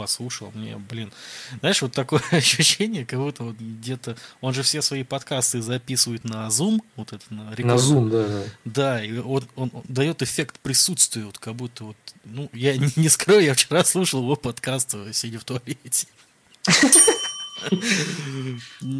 [0.01, 0.51] послушал.
[0.55, 1.11] Мне, блин,
[1.59, 4.17] знаешь, вот такое ощущение, как будто вот где-то...
[4.41, 7.79] Он же все свои подкасты записывает на Zoom, вот это на На рекорд.
[7.79, 8.43] Zoom, да, да.
[8.65, 12.91] Да, и вот он, он дает эффект присутствия, вот как будто вот, ну, я не,
[12.95, 16.07] не скрою, я вчера слушал его подкаст, э, сидя в туалете.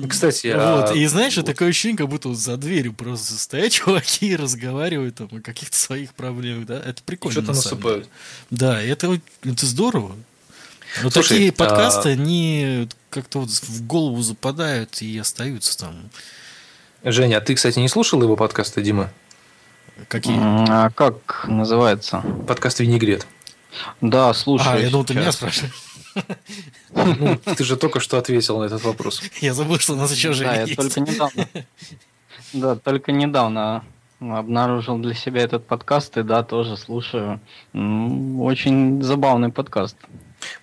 [0.08, 3.72] Кстати, а Вот, и знаешь, вот- такое ощущение, как будто вот за дверью просто стоят
[3.72, 6.80] чуваки и разговаривают там о каких-то своих проблемах, да?
[6.80, 7.34] Это прикольно.
[7.34, 8.04] Что-то на насыпают.
[8.04, 8.10] деле.
[8.52, 10.16] Да, это, это здорово.
[11.04, 16.10] Вот Слушай, такие а- подкасты, они как-то вот в голову западают и остаются там.
[17.04, 19.10] Женя, а ты, кстати, не слушал его подкаста, Дима?
[20.08, 20.38] Какие?
[20.39, 22.24] А как называется?
[22.48, 23.26] Подкаст «Винегрет».
[24.02, 24.68] Да, слушай.
[24.68, 25.74] А, я думал, ты меня спрашиваешь.
[26.94, 29.22] Ну, ты же только что ответил на этот вопрос.
[29.39, 30.76] Я забыл, что у нас еще же Да, я есть.
[30.76, 31.48] только недавно.
[32.54, 33.86] Да, только недавно
[34.20, 37.39] обнаружил для себя этот подкаст и да, тоже слушаю.
[37.74, 39.96] Очень забавный подкаст.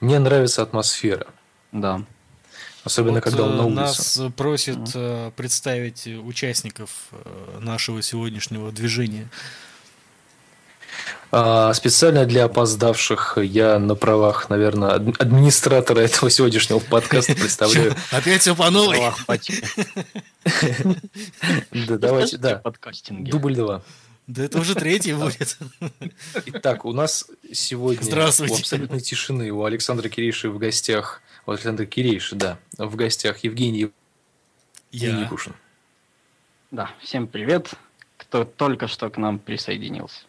[0.01, 1.26] Мне нравится атмосфера.
[1.72, 2.03] Да.
[2.85, 3.76] Особенно, Вот, когда он на э, улице.
[3.76, 9.29] Нас просят э, представить участников э, нашего сегодняшнего движения.
[11.31, 17.95] А, специально для опоздавших я на правах, наверное, ад- администратора этого сегодняшнего подкаста представляю.
[18.11, 18.99] Опять все по новой.
[21.72, 22.62] Да, давайте, да.
[23.11, 23.83] Дубль два.
[24.29, 25.57] Да это уже третий будет.
[26.47, 28.55] Итак, у нас сегодня Здравствуйте.
[28.55, 33.91] у абсолютной тишины у Александра Кирейши в гостях, у Александра Кирейши, да, в гостях Евгений
[34.93, 35.20] Я.
[35.20, 35.55] Якушин.
[36.70, 37.70] Да, всем привет,
[38.18, 40.20] кто только что к нам присоединился.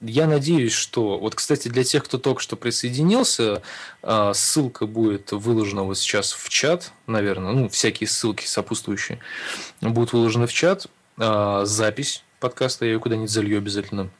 [0.00, 1.16] Я надеюсь, что...
[1.16, 3.62] Вот, кстати, для тех, кто только что присоединился,
[4.02, 7.52] а, ссылка будет выложена вот сейчас в чат, наверное.
[7.52, 9.20] Ну, всякие ссылки сопутствующие
[9.80, 10.88] будут выложены в чат.
[11.18, 14.10] А, Запись подкаста я ее куда-нибудь залью обязательно.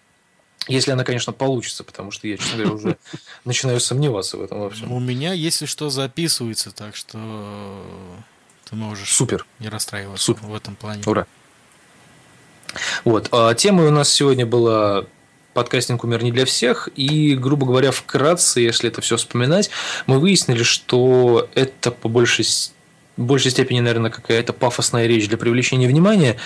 [0.68, 2.96] Если она, конечно, получится, потому что я, честно говоря, уже
[3.44, 4.92] начинаю сомневаться в этом во всем.
[4.92, 8.16] У меня, если что, записывается, так что э,
[8.70, 9.44] ты можешь Супер.
[9.58, 10.46] не расстраиваться Супер.
[10.46, 11.02] в этом плане.
[11.04, 11.26] Ура.
[13.04, 13.28] Вот.
[13.32, 15.04] А темой у нас сегодня была
[15.52, 16.88] подкастинг умер не для всех.
[16.94, 19.70] И, грубо говоря, вкратце, если это все вспоминать,
[20.06, 22.46] мы выяснили, что это по большей,
[23.16, 26.36] с- большей степени, наверное, какая-то пафосная речь для привлечения внимания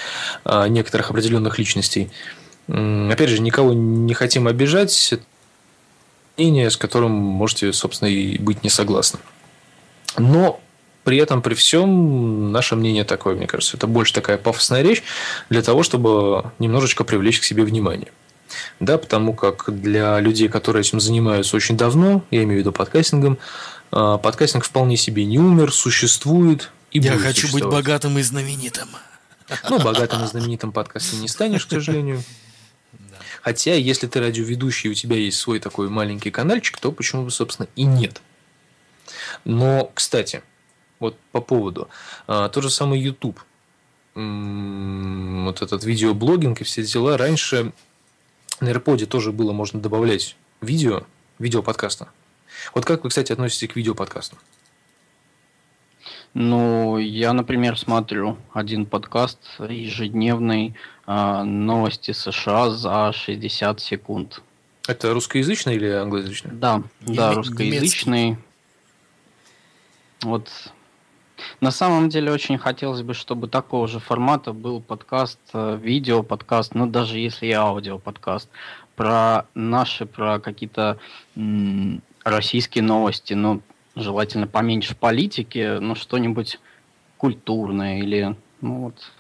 [0.45, 2.11] а, некоторых определенных личностей.
[2.69, 5.15] Опять же, никого не хотим обижать.
[6.37, 9.21] Мнение, с которым можете, собственно, и быть не согласны.
[10.19, 10.61] Но
[11.05, 15.05] при этом, при всем, наше мнение такое, мне кажется, это больше такая пафосная речь
[15.49, 18.09] для того, чтобы немножечко привлечь к себе внимание.
[18.81, 23.39] Да, потому как для людей, которые этим занимаются очень давно, я имею в виду подкастингом,
[23.91, 28.89] подкастинг вполне себе не умер, существует и Я хочу быть богатым и знаменитым.
[29.69, 32.23] Ну, богатым и знаменитым подкастом не станешь, к сожалению.
[33.43, 37.31] Хотя, если ты радиоведущий, и у тебя есть свой такой маленький каналчик, то почему бы,
[37.31, 38.21] собственно, и нет.
[39.45, 40.43] Но, кстати,
[40.99, 41.89] вот по поводу,
[42.27, 43.39] а, тот же самый YouTube,
[44.17, 47.73] М, вот этот видеоблогинг и все дела, раньше
[48.61, 51.03] на AirPod тоже было можно добавлять видео,
[51.39, 52.09] видеоподкаста.
[52.75, 54.39] Вот как вы, кстати, относитесь к видеоподкастам?
[56.35, 60.75] Ну, я, например, смотрю один подкаст ежедневный
[61.07, 64.43] а, новости США за 60 секунд.
[64.87, 66.51] Это русскоязычный или англоязычный?
[66.53, 68.37] Да, да, Неме- русскоязычный.
[70.23, 70.51] Вот
[71.61, 76.75] на самом деле очень хотелось бы, чтобы такого же формата был подкаст, э, видео подкаст,
[76.75, 78.49] ну даже если и аудио подкаст
[78.95, 80.99] про наши, про какие-то
[81.37, 83.63] м, российские новости, ну
[83.95, 86.59] желательно поменьше политики, ну что-нибудь
[87.17, 89.13] культурное или ну вот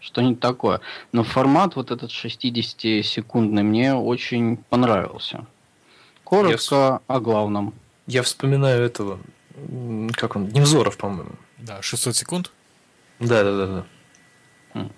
[0.00, 0.80] что-нибудь такое.
[1.12, 5.46] Но формат вот этот 60-секундный мне очень понравился.
[6.24, 7.74] Коротко о главном.
[8.06, 9.18] Я вспоминаю этого,
[10.14, 11.32] как он, Невзоров, по-моему.
[11.58, 12.50] Да, 600 секунд.
[13.20, 13.86] Да, да, да, да.
[14.80, 14.92] М.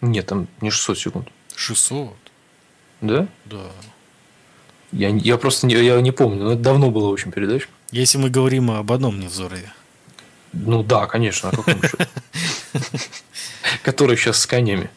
[0.00, 1.28] Нет, там не 600 секунд.
[1.54, 2.14] 600?
[3.00, 3.28] Да?
[3.44, 3.70] Да.
[4.94, 7.68] Я, я просто не, я не помню, но это давно было очень передач.
[7.90, 9.72] Если мы говорим об одном Невзорове.
[10.52, 11.80] Ну да, конечно, о каком?
[13.82, 14.88] Который сейчас с конями.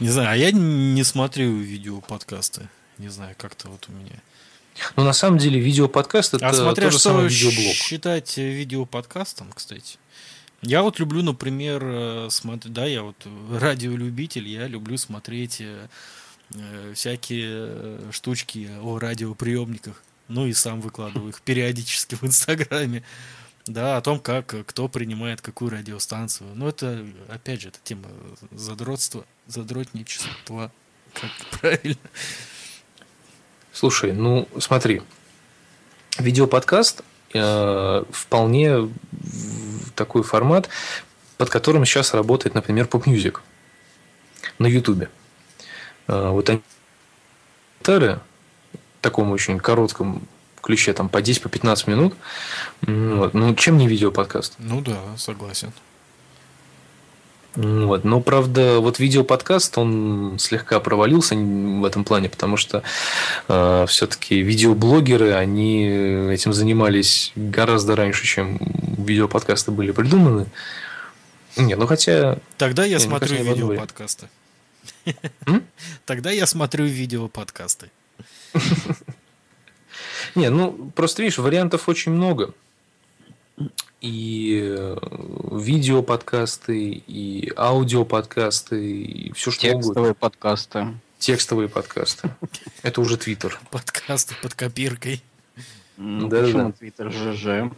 [0.00, 2.68] Не знаю, а я не смотрю видео подкасты.
[2.98, 4.20] Не знаю, как-то вот у меня.
[4.96, 7.74] Но на самом деле видеоподкаст это а смотря тоже что самый видеоблог.
[7.74, 9.98] считать видеоподкастом, кстати.
[10.60, 13.16] Я вот люблю, например, э, смотреть, да, я вот
[13.50, 15.88] радиолюбитель, я люблю смотреть э,
[16.94, 20.02] всякие штучки о радиоприемниках.
[20.28, 23.02] Ну и сам выкладываю их периодически в Инстаграме.
[23.66, 26.50] Да, о том, как кто принимает какую радиостанцию.
[26.54, 28.08] Ну, это, опять же, это тема
[28.50, 30.72] задротства, задротничества.
[31.14, 31.30] Как
[31.60, 31.96] правильно?
[33.72, 35.02] Слушай, ну смотри,
[36.18, 37.02] видеоподкаст
[37.34, 38.90] э, вполне
[39.94, 40.68] такой формат,
[41.36, 43.40] под которым сейчас работает, например, Music
[44.58, 45.08] на Ютубе.
[46.12, 46.60] Э, вот они
[47.80, 48.18] в
[49.00, 50.22] таком очень коротком
[50.60, 52.14] ключе, там по 10, по 15 минут.
[52.82, 53.34] Вот.
[53.34, 54.54] Ну, чем не видеоподкаст?
[54.58, 55.72] Ну да, согласен.
[57.54, 58.04] Вот.
[58.04, 62.82] Но, правда, вот видеоподкаст, он слегка провалился в этом плане, потому что
[63.48, 65.86] э, все-таки видеоблогеры, они
[66.30, 68.58] этим занимались гораздо раньше, чем
[68.96, 70.46] видеоподкасты были придуманы.
[71.56, 72.38] Не, ну хотя...
[72.56, 74.28] Тогда я, я смотрю видеоподкасты.
[76.04, 77.90] Тогда я смотрю видеоподкасты.
[80.34, 82.54] Не, ну просто видишь, вариантов очень много
[84.02, 84.96] и э,
[85.52, 90.14] видео-подкасты, и аудио-подкасты, и все что Текстовые угодно.
[90.14, 90.94] подкасты.
[91.18, 92.30] Текстовые подкасты.
[92.82, 93.60] Это уже Твиттер.
[93.70, 95.22] Подкасты под копиркой.
[95.96, 96.72] Да, да.
[96.72, 97.70] Твиттер ЖЖ.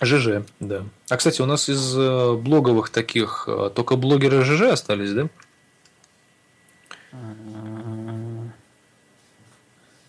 [0.00, 0.84] ЖЖ, да.
[1.08, 5.28] А, кстати, у нас из э, блоговых таких э, только блогеры ЖЖ остались, да?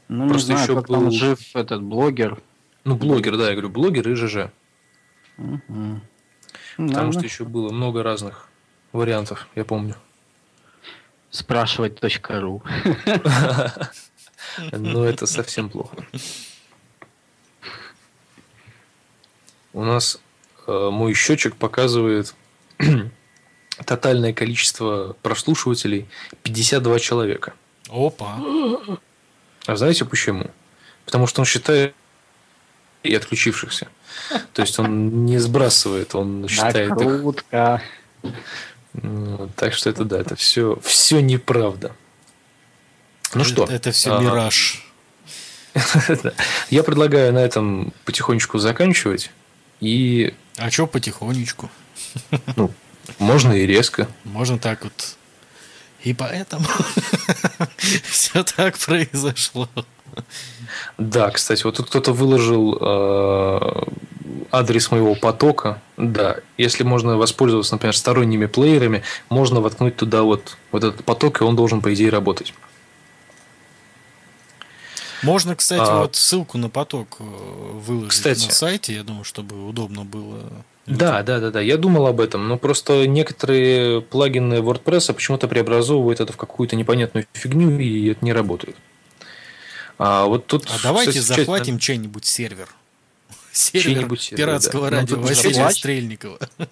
[0.07, 0.95] Ну, Просто не знаю, еще как был...
[0.95, 2.41] там жив этот блогер.
[2.83, 4.51] Ну, блогер, да, я говорю, блогер и ЖЖ.
[5.37, 6.01] Угу.
[6.77, 8.49] Потому что еще было много разных
[8.91, 9.95] вариантов, я помню.
[11.29, 12.61] Спрашивать.ру
[14.71, 15.97] Но это совсем плохо.
[19.73, 20.19] У нас
[20.67, 22.35] э, мой счетчик показывает
[23.85, 26.07] тотальное количество прослушивателей
[26.43, 27.53] 52 человека.
[27.89, 28.39] Опа.
[29.65, 30.51] А знаете почему?
[31.05, 31.95] Потому что он считает
[33.03, 33.87] и отключившихся.
[34.53, 37.81] То есть он не сбрасывает, он считает Накрутка.
[38.23, 38.31] их.
[39.55, 41.95] Так что это да, это все, все неправда.
[43.33, 43.65] Ну это, что?
[43.65, 44.87] Это все а, мираж.
[46.69, 49.31] Я предлагаю на этом потихонечку заканчивать.
[49.83, 50.33] И...
[50.57, 51.69] А что потихонечку?
[52.55, 52.71] Ну,
[53.19, 54.07] можно и резко.
[54.23, 55.17] Можно так вот.
[56.03, 56.65] И поэтому
[58.03, 59.67] все так произошло.
[60.97, 63.83] Да, кстати, вот тут кто-то выложил э,
[64.51, 65.81] адрес моего потока.
[65.97, 71.43] Да, если можно воспользоваться, например, сторонними плеерами, можно воткнуть туда вот, вот этот поток, и
[71.43, 72.53] он должен, по идее, работать.
[75.23, 79.67] Можно, кстати, а, вот ссылку на поток э, выложить кстати, на сайте, я думаю, чтобы
[79.67, 80.43] удобно было.
[80.85, 81.61] Да, да, да, да.
[81.61, 87.25] Я думал об этом, но просто некоторые плагины WordPress почему-то преобразовывают это в какую-то непонятную
[87.33, 88.75] фигню, и это не работает.
[89.97, 90.65] А вот тут.
[90.67, 92.67] А давайте кстати, захватим чей нибудь сервер.
[93.53, 94.97] Сервер пиратского да.
[94.97, 96.39] радио Василия Стрельникова.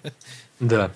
[0.60, 0.92] Да.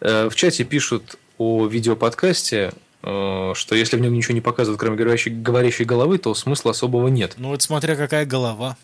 [0.00, 2.72] Э, в чате пишут о видеоподкасте,
[3.02, 7.34] что если в нем ничего не показывают, кроме говорящей, говорящей головы, то смысла особого нет.
[7.36, 8.76] Ну, это смотря какая голова.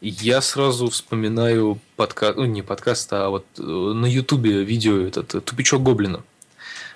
[0.00, 5.80] Я сразу вспоминаю подкаст, ну не подкаст, а вот э, на Ютубе видео этот тупичок
[5.80, 6.24] Гоблина,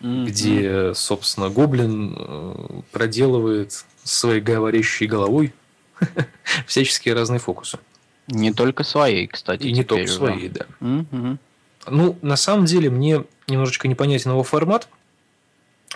[0.00, 0.24] mm-hmm.
[0.24, 5.54] где, собственно, Гоблин проделывает своей говорящей головой
[6.66, 7.78] всяческие разные фокусы.
[8.26, 9.62] Не только своей, кстати.
[9.62, 10.66] И не только своей, да.
[10.80, 14.88] Ну, на самом деле, мне немножечко непонятен его формат,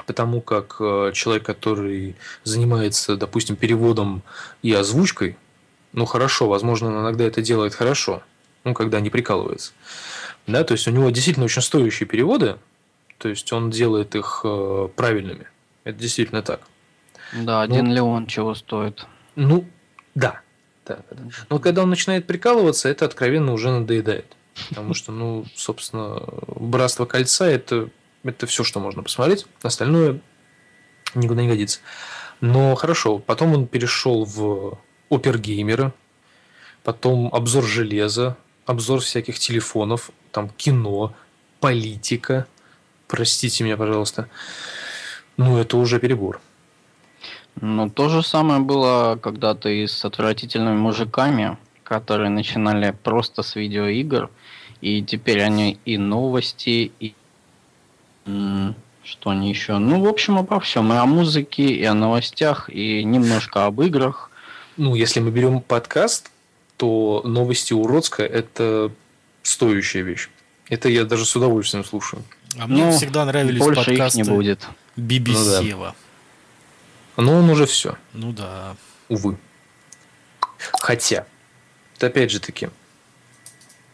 [0.07, 4.22] потому как э, человек, который занимается, допустим, переводом
[4.62, 5.36] и озвучкой,
[5.93, 8.22] ну, хорошо, возможно, иногда это делает хорошо,
[8.64, 9.72] ну, когда не прикалывается.
[10.47, 12.57] Да, то есть у него действительно очень стоящие переводы,
[13.18, 15.47] то есть он делает их э, правильными.
[15.84, 16.61] Это действительно так.
[17.32, 19.07] Да, один ну, ли он чего стоит?
[19.36, 19.64] Ну,
[20.14, 20.41] да.
[20.86, 21.22] да, да, да.
[21.49, 24.36] Но когда он начинает прикалываться, это откровенно уже надоедает.
[24.68, 27.88] Потому что, ну, собственно, братство кольца это,
[28.24, 29.46] это все, что можно посмотреть.
[29.62, 30.20] Остальное
[31.14, 31.80] никуда не годится.
[32.40, 34.78] Но хорошо, потом он перешел в
[35.10, 35.92] опергеймера,
[36.82, 41.14] потом обзор железа, обзор всяких телефонов, там кино,
[41.60, 42.46] политика.
[43.08, 44.28] Простите меня, пожалуйста.
[45.36, 46.40] Ну, это уже перебор.
[47.60, 54.30] Ну, то же самое было когда-то и с отвратительными мужиками, которые начинали просто с видеоигр,
[54.80, 57.14] и теперь они и новости, и
[58.24, 59.78] Что они еще?
[59.78, 60.92] Ну, в общем, обо всем.
[60.92, 64.30] И о музыке, и о новостях, и немножко об играх.
[64.76, 66.30] Ну, если мы берем подкаст,
[66.76, 68.92] то новости уродская– это
[69.42, 70.28] стоящая вещь.
[70.68, 72.22] Это я даже с удовольствием слушаю.
[72.58, 74.66] А мне ну, всегда нравились больше подкасты их не будет.
[74.96, 75.94] BBC.
[77.16, 77.96] Ну, Но он уже все.
[78.12, 78.76] Ну да.
[79.08, 79.36] Увы.
[80.58, 81.26] Хотя,
[81.96, 82.70] это опять же таки,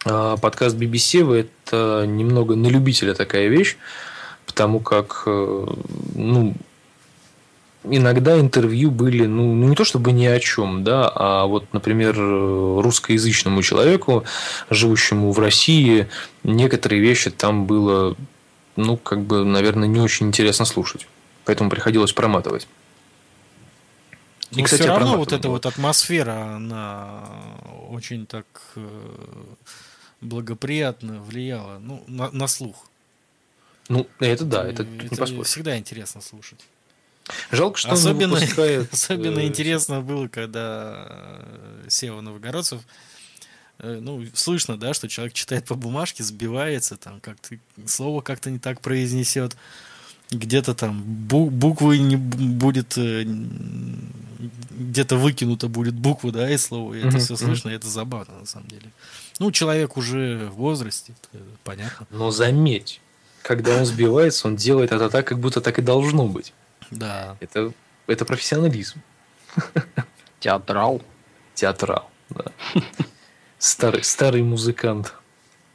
[0.04, 3.76] а, подкаст BBC это немного на любителя такая вещь,
[4.46, 5.66] потому как э,
[6.14, 6.54] ну,
[7.84, 12.16] иногда интервью были, ну, ну, не то чтобы ни о чем, да, а вот, например,
[12.16, 14.24] русскоязычному человеку,
[14.70, 16.08] живущему в России,
[16.42, 18.16] некоторые вещи там было,
[18.76, 21.06] ну, как бы, наверное, не очень интересно слушать.
[21.44, 22.66] Поэтому приходилось проматывать.
[24.50, 27.24] И, кстати, все равно вот эта вот атмосфера, она
[27.90, 28.86] очень так э,
[30.20, 32.86] благоприятно влияла ну, на, на слух.
[33.88, 36.60] Ну, это да, это, это не всегда интересно слушать.
[37.50, 38.88] Жалко, что особенно, он выпускает...
[38.92, 42.80] Особенно э, интересно было, когда э, Сева Новогородцев
[43.78, 47.56] ну, слышно, да, что человек читает по бумажке, сбивается, там, как-то
[47.86, 49.56] слово как-то не так произнесет,
[50.30, 52.96] где-то там бу- буквы не будет,
[54.70, 58.46] где-то выкинута будет буква, да, и слово, и это все слышно, и это забавно, на
[58.46, 58.90] самом деле.
[59.38, 61.14] Ну, человек уже в возрасте,
[61.62, 62.06] понятно.
[62.10, 63.00] Но заметь,
[63.46, 66.52] когда он сбивается, он делает это так, как будто так и должно быть.
[66.90, 67.36] Да.
[67.38, 67.72] Это,
[68.08, 69.00] это профессионализм.
[70.40, 71.00] Театрал.
[71.54, 72.46] Театрал, да.
[73.58, 75.14] Старый, старый музыкант.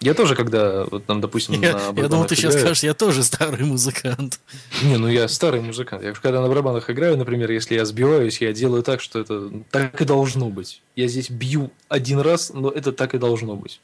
[0.02, 3.24] Я тоже, когда, вот там, допустим, я, на Я думал, ты сейчас скажешь, я тоже
[3.24, 4.42] старый музыкант.
[4.84, 6.04] Не, ну я старый музыкант.
[6.04, 10.02] Я когда на барабанах играю, например, если я сбиваюсь, я делаю так, что это так
[10.02, 10.82] и должно быть.
[10.98, 13.80] Я здесь бью один раз, но это так и должно быть.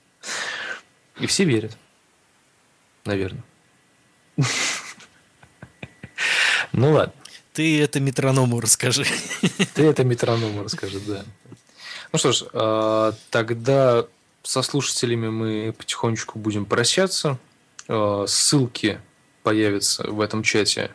[1.22, 1.78] И все верят.
[3.06, 3.44] Наверное.
[6.74, 7.14] Ну ладно.
[7.54, 9.06] Ты это метроному расскажи.
[9.74, 11.24] Ты это метроному расскажи, да.
[12.12, 14.06] Ну что ж, а, тогда
[14.44, 17.40] со слушателями мы потихонечку будем прощаться.
[17.88, 19.02] А, ссылки
[19.44, 20.92] появятся в этом чате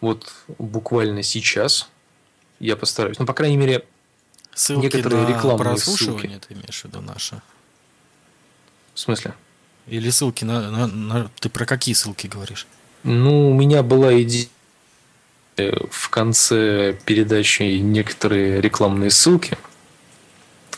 [0.00, 1.88] вот буквально сейчас.
[2.58, 3.18] Я постараюсь.
[3.18, 3.84] Ну, по крайней мере,
[4.54, 6.46] ссылки некоторые на рекламные прослушивание ссылки.
[6.48, 7.42] ты имеешь в виду наши?
[8.94, 9.34] В смысле?
[9.86, 11.30] Или ссылки на, на, на...
[11.40, 12.66] Ты про какие ссылки говоришь?
[13.06, 14.48] Ну, у меня была идея
[15.90, 19.56] в конце передачи некоторые рекламные ссылки.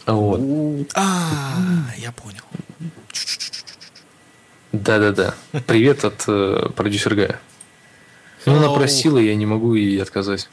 [0.05, 0.39] Вот.
[0.95, 2.43] А, я понял.
[4.72, 5.35] Да-да-да.
[5.66, 7.41] Привет от э, продюсера Гая.
[8.45, 10.51] Ну, она просила, я не могу ей отказать.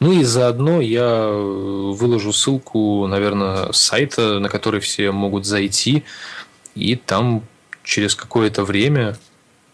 [0.00, 6.04] Ну и заодно я выложу ссылку, наверное, с сайта, на который все могут зайти,
[6.74, 7.42] и там
[7.84, 9.16] через какое-то время,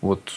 [0.01, 0.33] вот,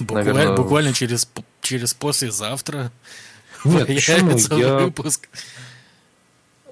[0.00, 0.56] буквально, наверное...
[0.56, 1.28] буквально через
[1.60, 2.92] через послезавтра
[3.64, 4.38] Нет, почему?
[4.58, 4.78] Я...
[4.78, 5.28] выпуск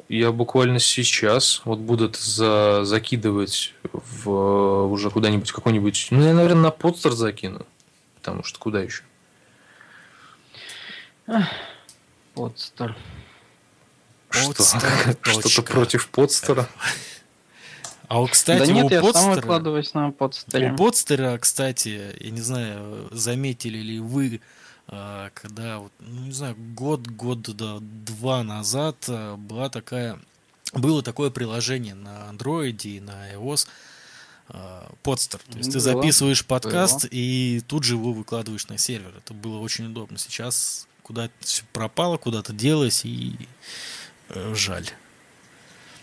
[0.09, 6.09] я буквально сейчас вот буду это за, закидывать в уже куда-нибудь какой-нибудь.
[6.11, 7.67] Ну, я, наверное, на подстер закину.
[8.17, 9.03] Потому что куда еще?
[12.35, 12.97] Подстер.
[14.31, 14.63] Что?
[15.23, 16.69] Что-то против подстера?
[18.09, 20.73] А вот, кстати, да нет, у я подстера, сам выкладываюсь на подстере.
[20.73, 24.41] У подстера, кстати, я не знаю, заметили ли вы,
[24.89, 30.19] а, когда, ну не знаю, год, год, да, два назад а, была такая,
[30.75, 33.67] было такое приложение на Android и на iOS,
[35.03, 35.41] подстер.
[35.51, 35.73] То есть было.
[35.73, 37.11] ты записываешь подкаст было.
[37.13, 39.15] и тут же его выкладываешь на сервер.
[39.17, 40.19] Это было очень удобно.
[40.19, 43.37] Сейчас куда-то все пропало, куда-то делось и
[44.29, 44.91] э, жаль.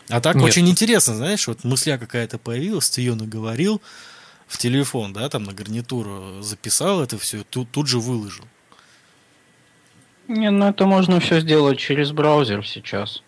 [0.10, 0.45] А так Нет.
[0.45, 3.82] очень интересно, знаешь, вот мысля какая-то появилась, ты ее наговорил
[4.47, 8.45] в телефон, да, там на гарнитуру записал это все, тут, тут же выложил.
[10.28, 13.24] Не, ну это можно все сделать через браузер сейчас.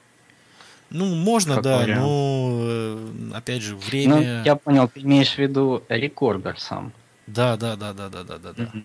[0.90, 2.02] Ну, можно, как да, вариант.
[2.02, 4.16] но э, опять же, время.
[4.16, 6.94] Ну, я понял, ты имеешь в виду рекордер сам.
[7.26, 8.64] Да, да, да, да, да, да, да, да.
[8.64, 8.84] Mm-hmm.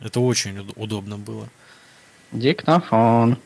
[0.00, 1.48] Это очень удобно было.
[2.32, 3.38] Диктофон.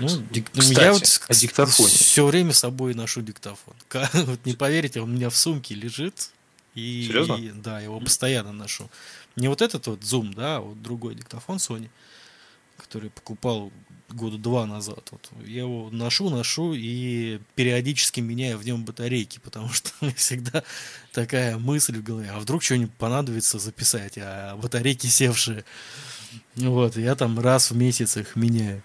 [0.00, 0.50] Ну, дик...
[0.54, 1.88] Ну, Кстати, я вот о диктофоне.
[1.88, 3.74] все время с собой ношу диктофон.
[4.12, 6.30] Вот не поверите, он у меня в сумке лежит.
[6.74, 7.38] И, Серьезно?
[7.62, 8.90] да, его постоянно ношу.
[9.36, 11.88] Не вот этот вот Zoom, да, а вот другой диктофон Sony,
[12.76, 13.72] который покупал
[14.08, 15.08] года два назад.
[15.10, 15.30] Вот.
[15.46, 20.62] Я его ношу, ношу и периодически меняю в нем батарейки, потому что всегда
[21.12, 25.64] такая мысль в голове, а вдруг что-нибудь понадобится записать, а батарейки севшие.
[26.56, 28.82] Вот, я там раз в месяц их меняю.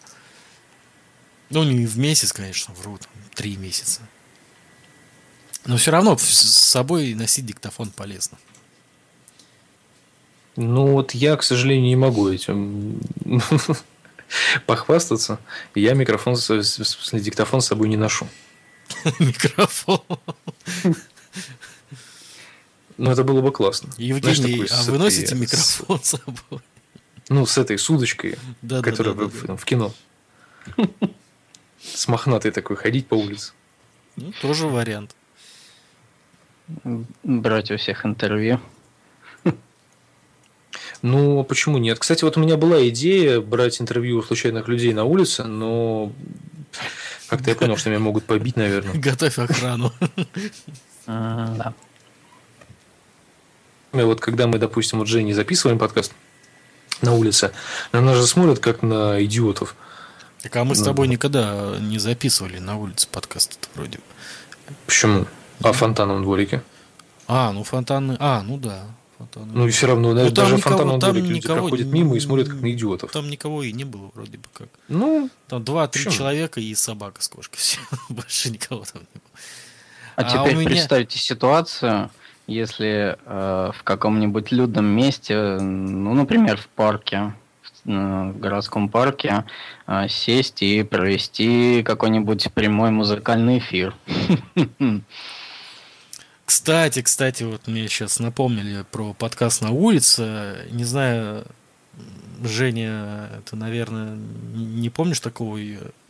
[1.49, 4.01] Ну, не в месяц, конечно, вру, там, три месяца.
[5.65, 8.37] Но все равно с собой носить диктофон полезно.
[10.55, 12.99] Ну вот я, к сожалению, не могу этим
[14.65, 15.39] похвастаться.
[15.75, 18.27] Я микрофон, в смысле, диктофон с собой не ношу.
[19.19, 20.01] Микрофон.
[22.97, 23.93] Ну, это было бы классно.
[23.97, 26.61] Евгений, Знаешь, а вы носите микрофон с собой?
[27.29, 29.55] Ну, с этой с удочкой, да, которая да, да, в, да.
[29.55, 29.93] в кино.
[31.82, 33.53] С мохнатой такой ходить по улице.
[34.15, 35.15] Ну, тоже вариант.
[37.23, 38.59] Брать у всех интервью.
[41.01, 41.97] Ну, а почему нет?
[41.97, 46.11] Кстати, вот у меня была идея брать интервью у случайных людей на улице, но
[47.27, 48.95] как-то я понял, что меня могут побить, наверное.
[48.95, 49.93] Готовь охрану.
[51.05, 51.73] Да.
[53.93, 56.13] Вот когда мы, допустим, вот Женей записываем подкаст
[57.01, 57.53] на улице,
[57.93, 59.75] на нас же смотрят как на идиотов.
[60.41, 63.99] Так а мы с тобой никогда не записывали на улице подкаст вроде.
[64.85, 65.25] Почему?
[65.61, 66.63] А в фонтанном дворике?
[67.27, 68.15] А, ну фонтаны.
[68.19, 68.85] А, ну да.
[69.17, 69.51] Фонтаны.
[69.53, 72.61] Ну и все равно, ну, даже в фонтанном дворике люди проходят мимо и смотрят как
[72.61, 73.11] на идиотов.
[73.11, 74.69] Там никого и не было вроде бы как.
[74.87, 77.57] Ну, там два-три человека и собака с кошкой.
[77.59, 77.79] Все.
[78.07, 79.39] Больше никого там не было.
[80.15, 80.69] А, а теперь меня...
[80.69, 82.09] представьте ситуацию,
[82.47, 87.33] если э, в каком-нибудь людном месте, ну, например, в парке,
[87.89, 89.45] в, э, в городском парке,
[89.87, 93.95] э, сесть и провести какой-нибудь прямой музыкальный эфир.
[96.45, 100.65] Кстати, кстати, вот мне сейчас напомнили про подкаст на улице.
[100.71, 101.45] Не знаю,
[102.43, 104.17] Женя, ты, наверное,
[104.55, 105.59] не помнишь такого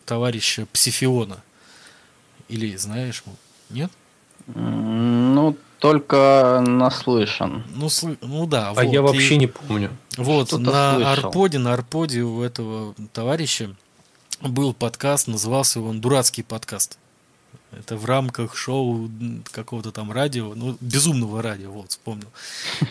[0.06, 1.44] товарища Псифиона?
[2.48, 3.22] Или знаешь?
[3.70, 3.92] Нет?
[4.48, 7.64] Ну, только наслышан.
[7.74, 8.10] Ну, сл...
[8.22, 8.70] ну да.
[8.70, 9.38] А вот, я вообще и...
[9.38, 9.92] не помню.
[10.18, 11.12] Вот, на слышал.
[11.12, 13.74] Арподе, на Арподе у этого товарища
[14.42, 16.98] был подкаст, назывался он «Дурацкий подкаст».
[17.72, 19.10] Это в рамках шоу
[19.52, 22.28] какого-то там радио, ну, безумного радио, вот, вспомнил.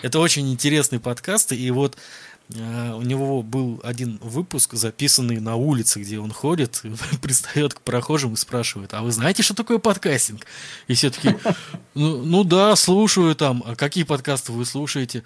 [0.02, 6.00] Это очень интересный подкаст, и вот Э, у него был один выпуск, записанный на улице,
[6.00, 6.82] где он ходит,
[7.22, 10.46] пристает к прохожим и спрашивает, а вы знаете, что такое подкастинг?
[10.86, 11.36] И все таки
[11.94, 15.24] ну, ну да, слушаю там, а какие подкасты вы слушаете?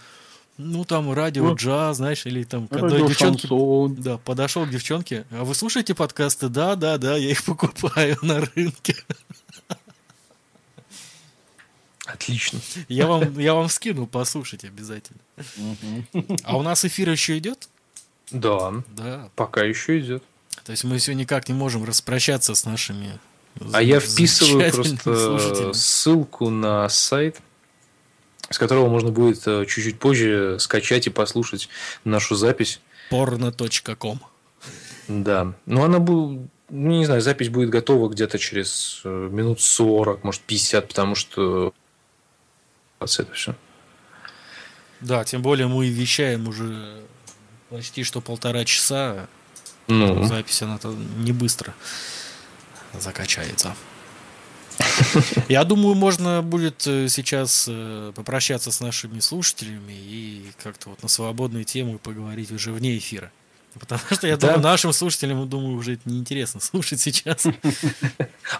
[0.58, 3.48] Ну, там радио ну, джаз, знаешь, или там к одной девчонке.
[4.02, 5.24] Да, подошел к девчонке.
[5.30, 6.48] А вы слушаете подкасты?
[6.48, 8.94] Да, да, да, я их покупаю на рынке.
[12.22, 12.60] Отлично.
[12.88, 15.20] Я вам, я вам скину, послушать обязательно.
[16.44, 17.68] А у нас эфир еще идет?
[18.30, 18.72] Да.
[18.96, 19.28] Да.
[19.34, 20.22] Пока еще идет.
[20.64, 23.18] То есть мы все никак не можем распрощаться с нашими.
[23.72, 27.40] А я вписываю просто ссылку на сайт,
[28.48, 31.68] с которого можно будет э, чуть-чуть позже скачать и послушать
[32.04, 32.80] нашу запись.
[33.10, 34.20] porno.com
[35.08, 35.54] Да.
[35.66, 40.40] Ну, она будет ну, не знаю, запись будет готова где-то через э, минут 40, может
[40.40, 41.74] 50, потому что
[43.06, 43.54] это все.
[45.00, 47.02] Да, тем более мы вещаем уже
[47.70, 49.28] почти что полтора часа.
[49.88, 50.24] Ну.
[50.24, 51.74] Запись она-то не быстро
[52.92, 53.74] закачается.
[55.48, 61.08] Я думаю, можно будет э, сейчас э, попрощаться с нашими слушателями и как-то вот на
[61.08, 63.30] свободную тему поговорить уже вне эфира.
[63.80, 64.48] Потому что я да.
[64.48, 67.46] думаю, нашим слушателям, думаю, уже это неинтересно слушать сейчас.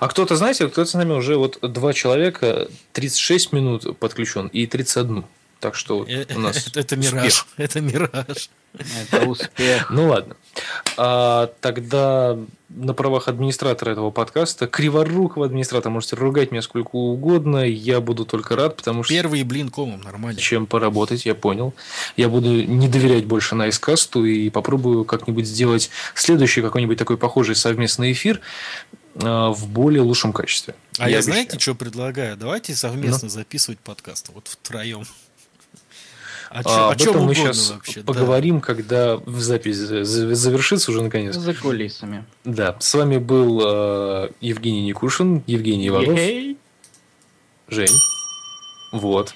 [0.00, 5.24] А кто-то, знаете, кто-то с нами уже вот два человека, 36 минут подключен и 31.
[5.62, 7.46] Так что э, у нас это, это мираж.
[7.56, 8.50] Это мираж.
[8.74, 9.90] Это успех.
[9.90, 10.34] Ну ладно.
[10.96, 12.36] А, тогда
[12.68, 18.56] на правах администратора этого подкаста, криворукого администратора, можете ругать меня сколько угодно, я буду только
[18.56, 19.14] рад, потому что...
[19.14, 20.40] Первый блин комом, нормально.
[20.40, 21.74] Чем поработать, я понял.
[22.16, 27.54] Я буду не доверять больше на Найскасту и попробую как-нибудь сделать следующий какой-нибудь такой похожий
[27.54, 28.40] совместный эфир
[29.14, 30.74] а, в более лучшем качестве.
[30.98, 32.36] А я, я знаете, что предлагаю?
[32.36, 33.28] Давайте совместно ну?
[33.28, 35.04] записывать подкаст, вот втроем.
[36.54, 38.66] А, а, чё, об этом мы сейчас вообще, поговорим, да.
[38.66, 41.34] когда запись завершится уже наконец.
[41.34, 42.26] За кулисами.
[42.44, 46.18] Да, с вами был э, Евгений Никушин, Евгений Иванов.
[46.18, 46.58] Ей.
[47.68, 47.94] Жень.
[48.92, 49.34] Вот.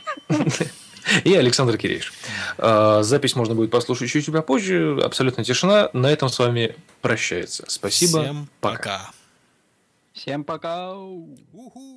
[1.25, 2.13] И Александр Кирейш.
[2.59, 4.99] А, запись можно будет послушать чуть-чуть попозже.
[5.03, 5.89] Абсолютно тишина.
[5.95, 7.65] На этом с вами прощается.
[7.69, 8.23] Спасибо.
[8.23, 9.11] Всем пока.
[10.13, 10.95] Всем пока.
[10.95, 11.96] У-ху.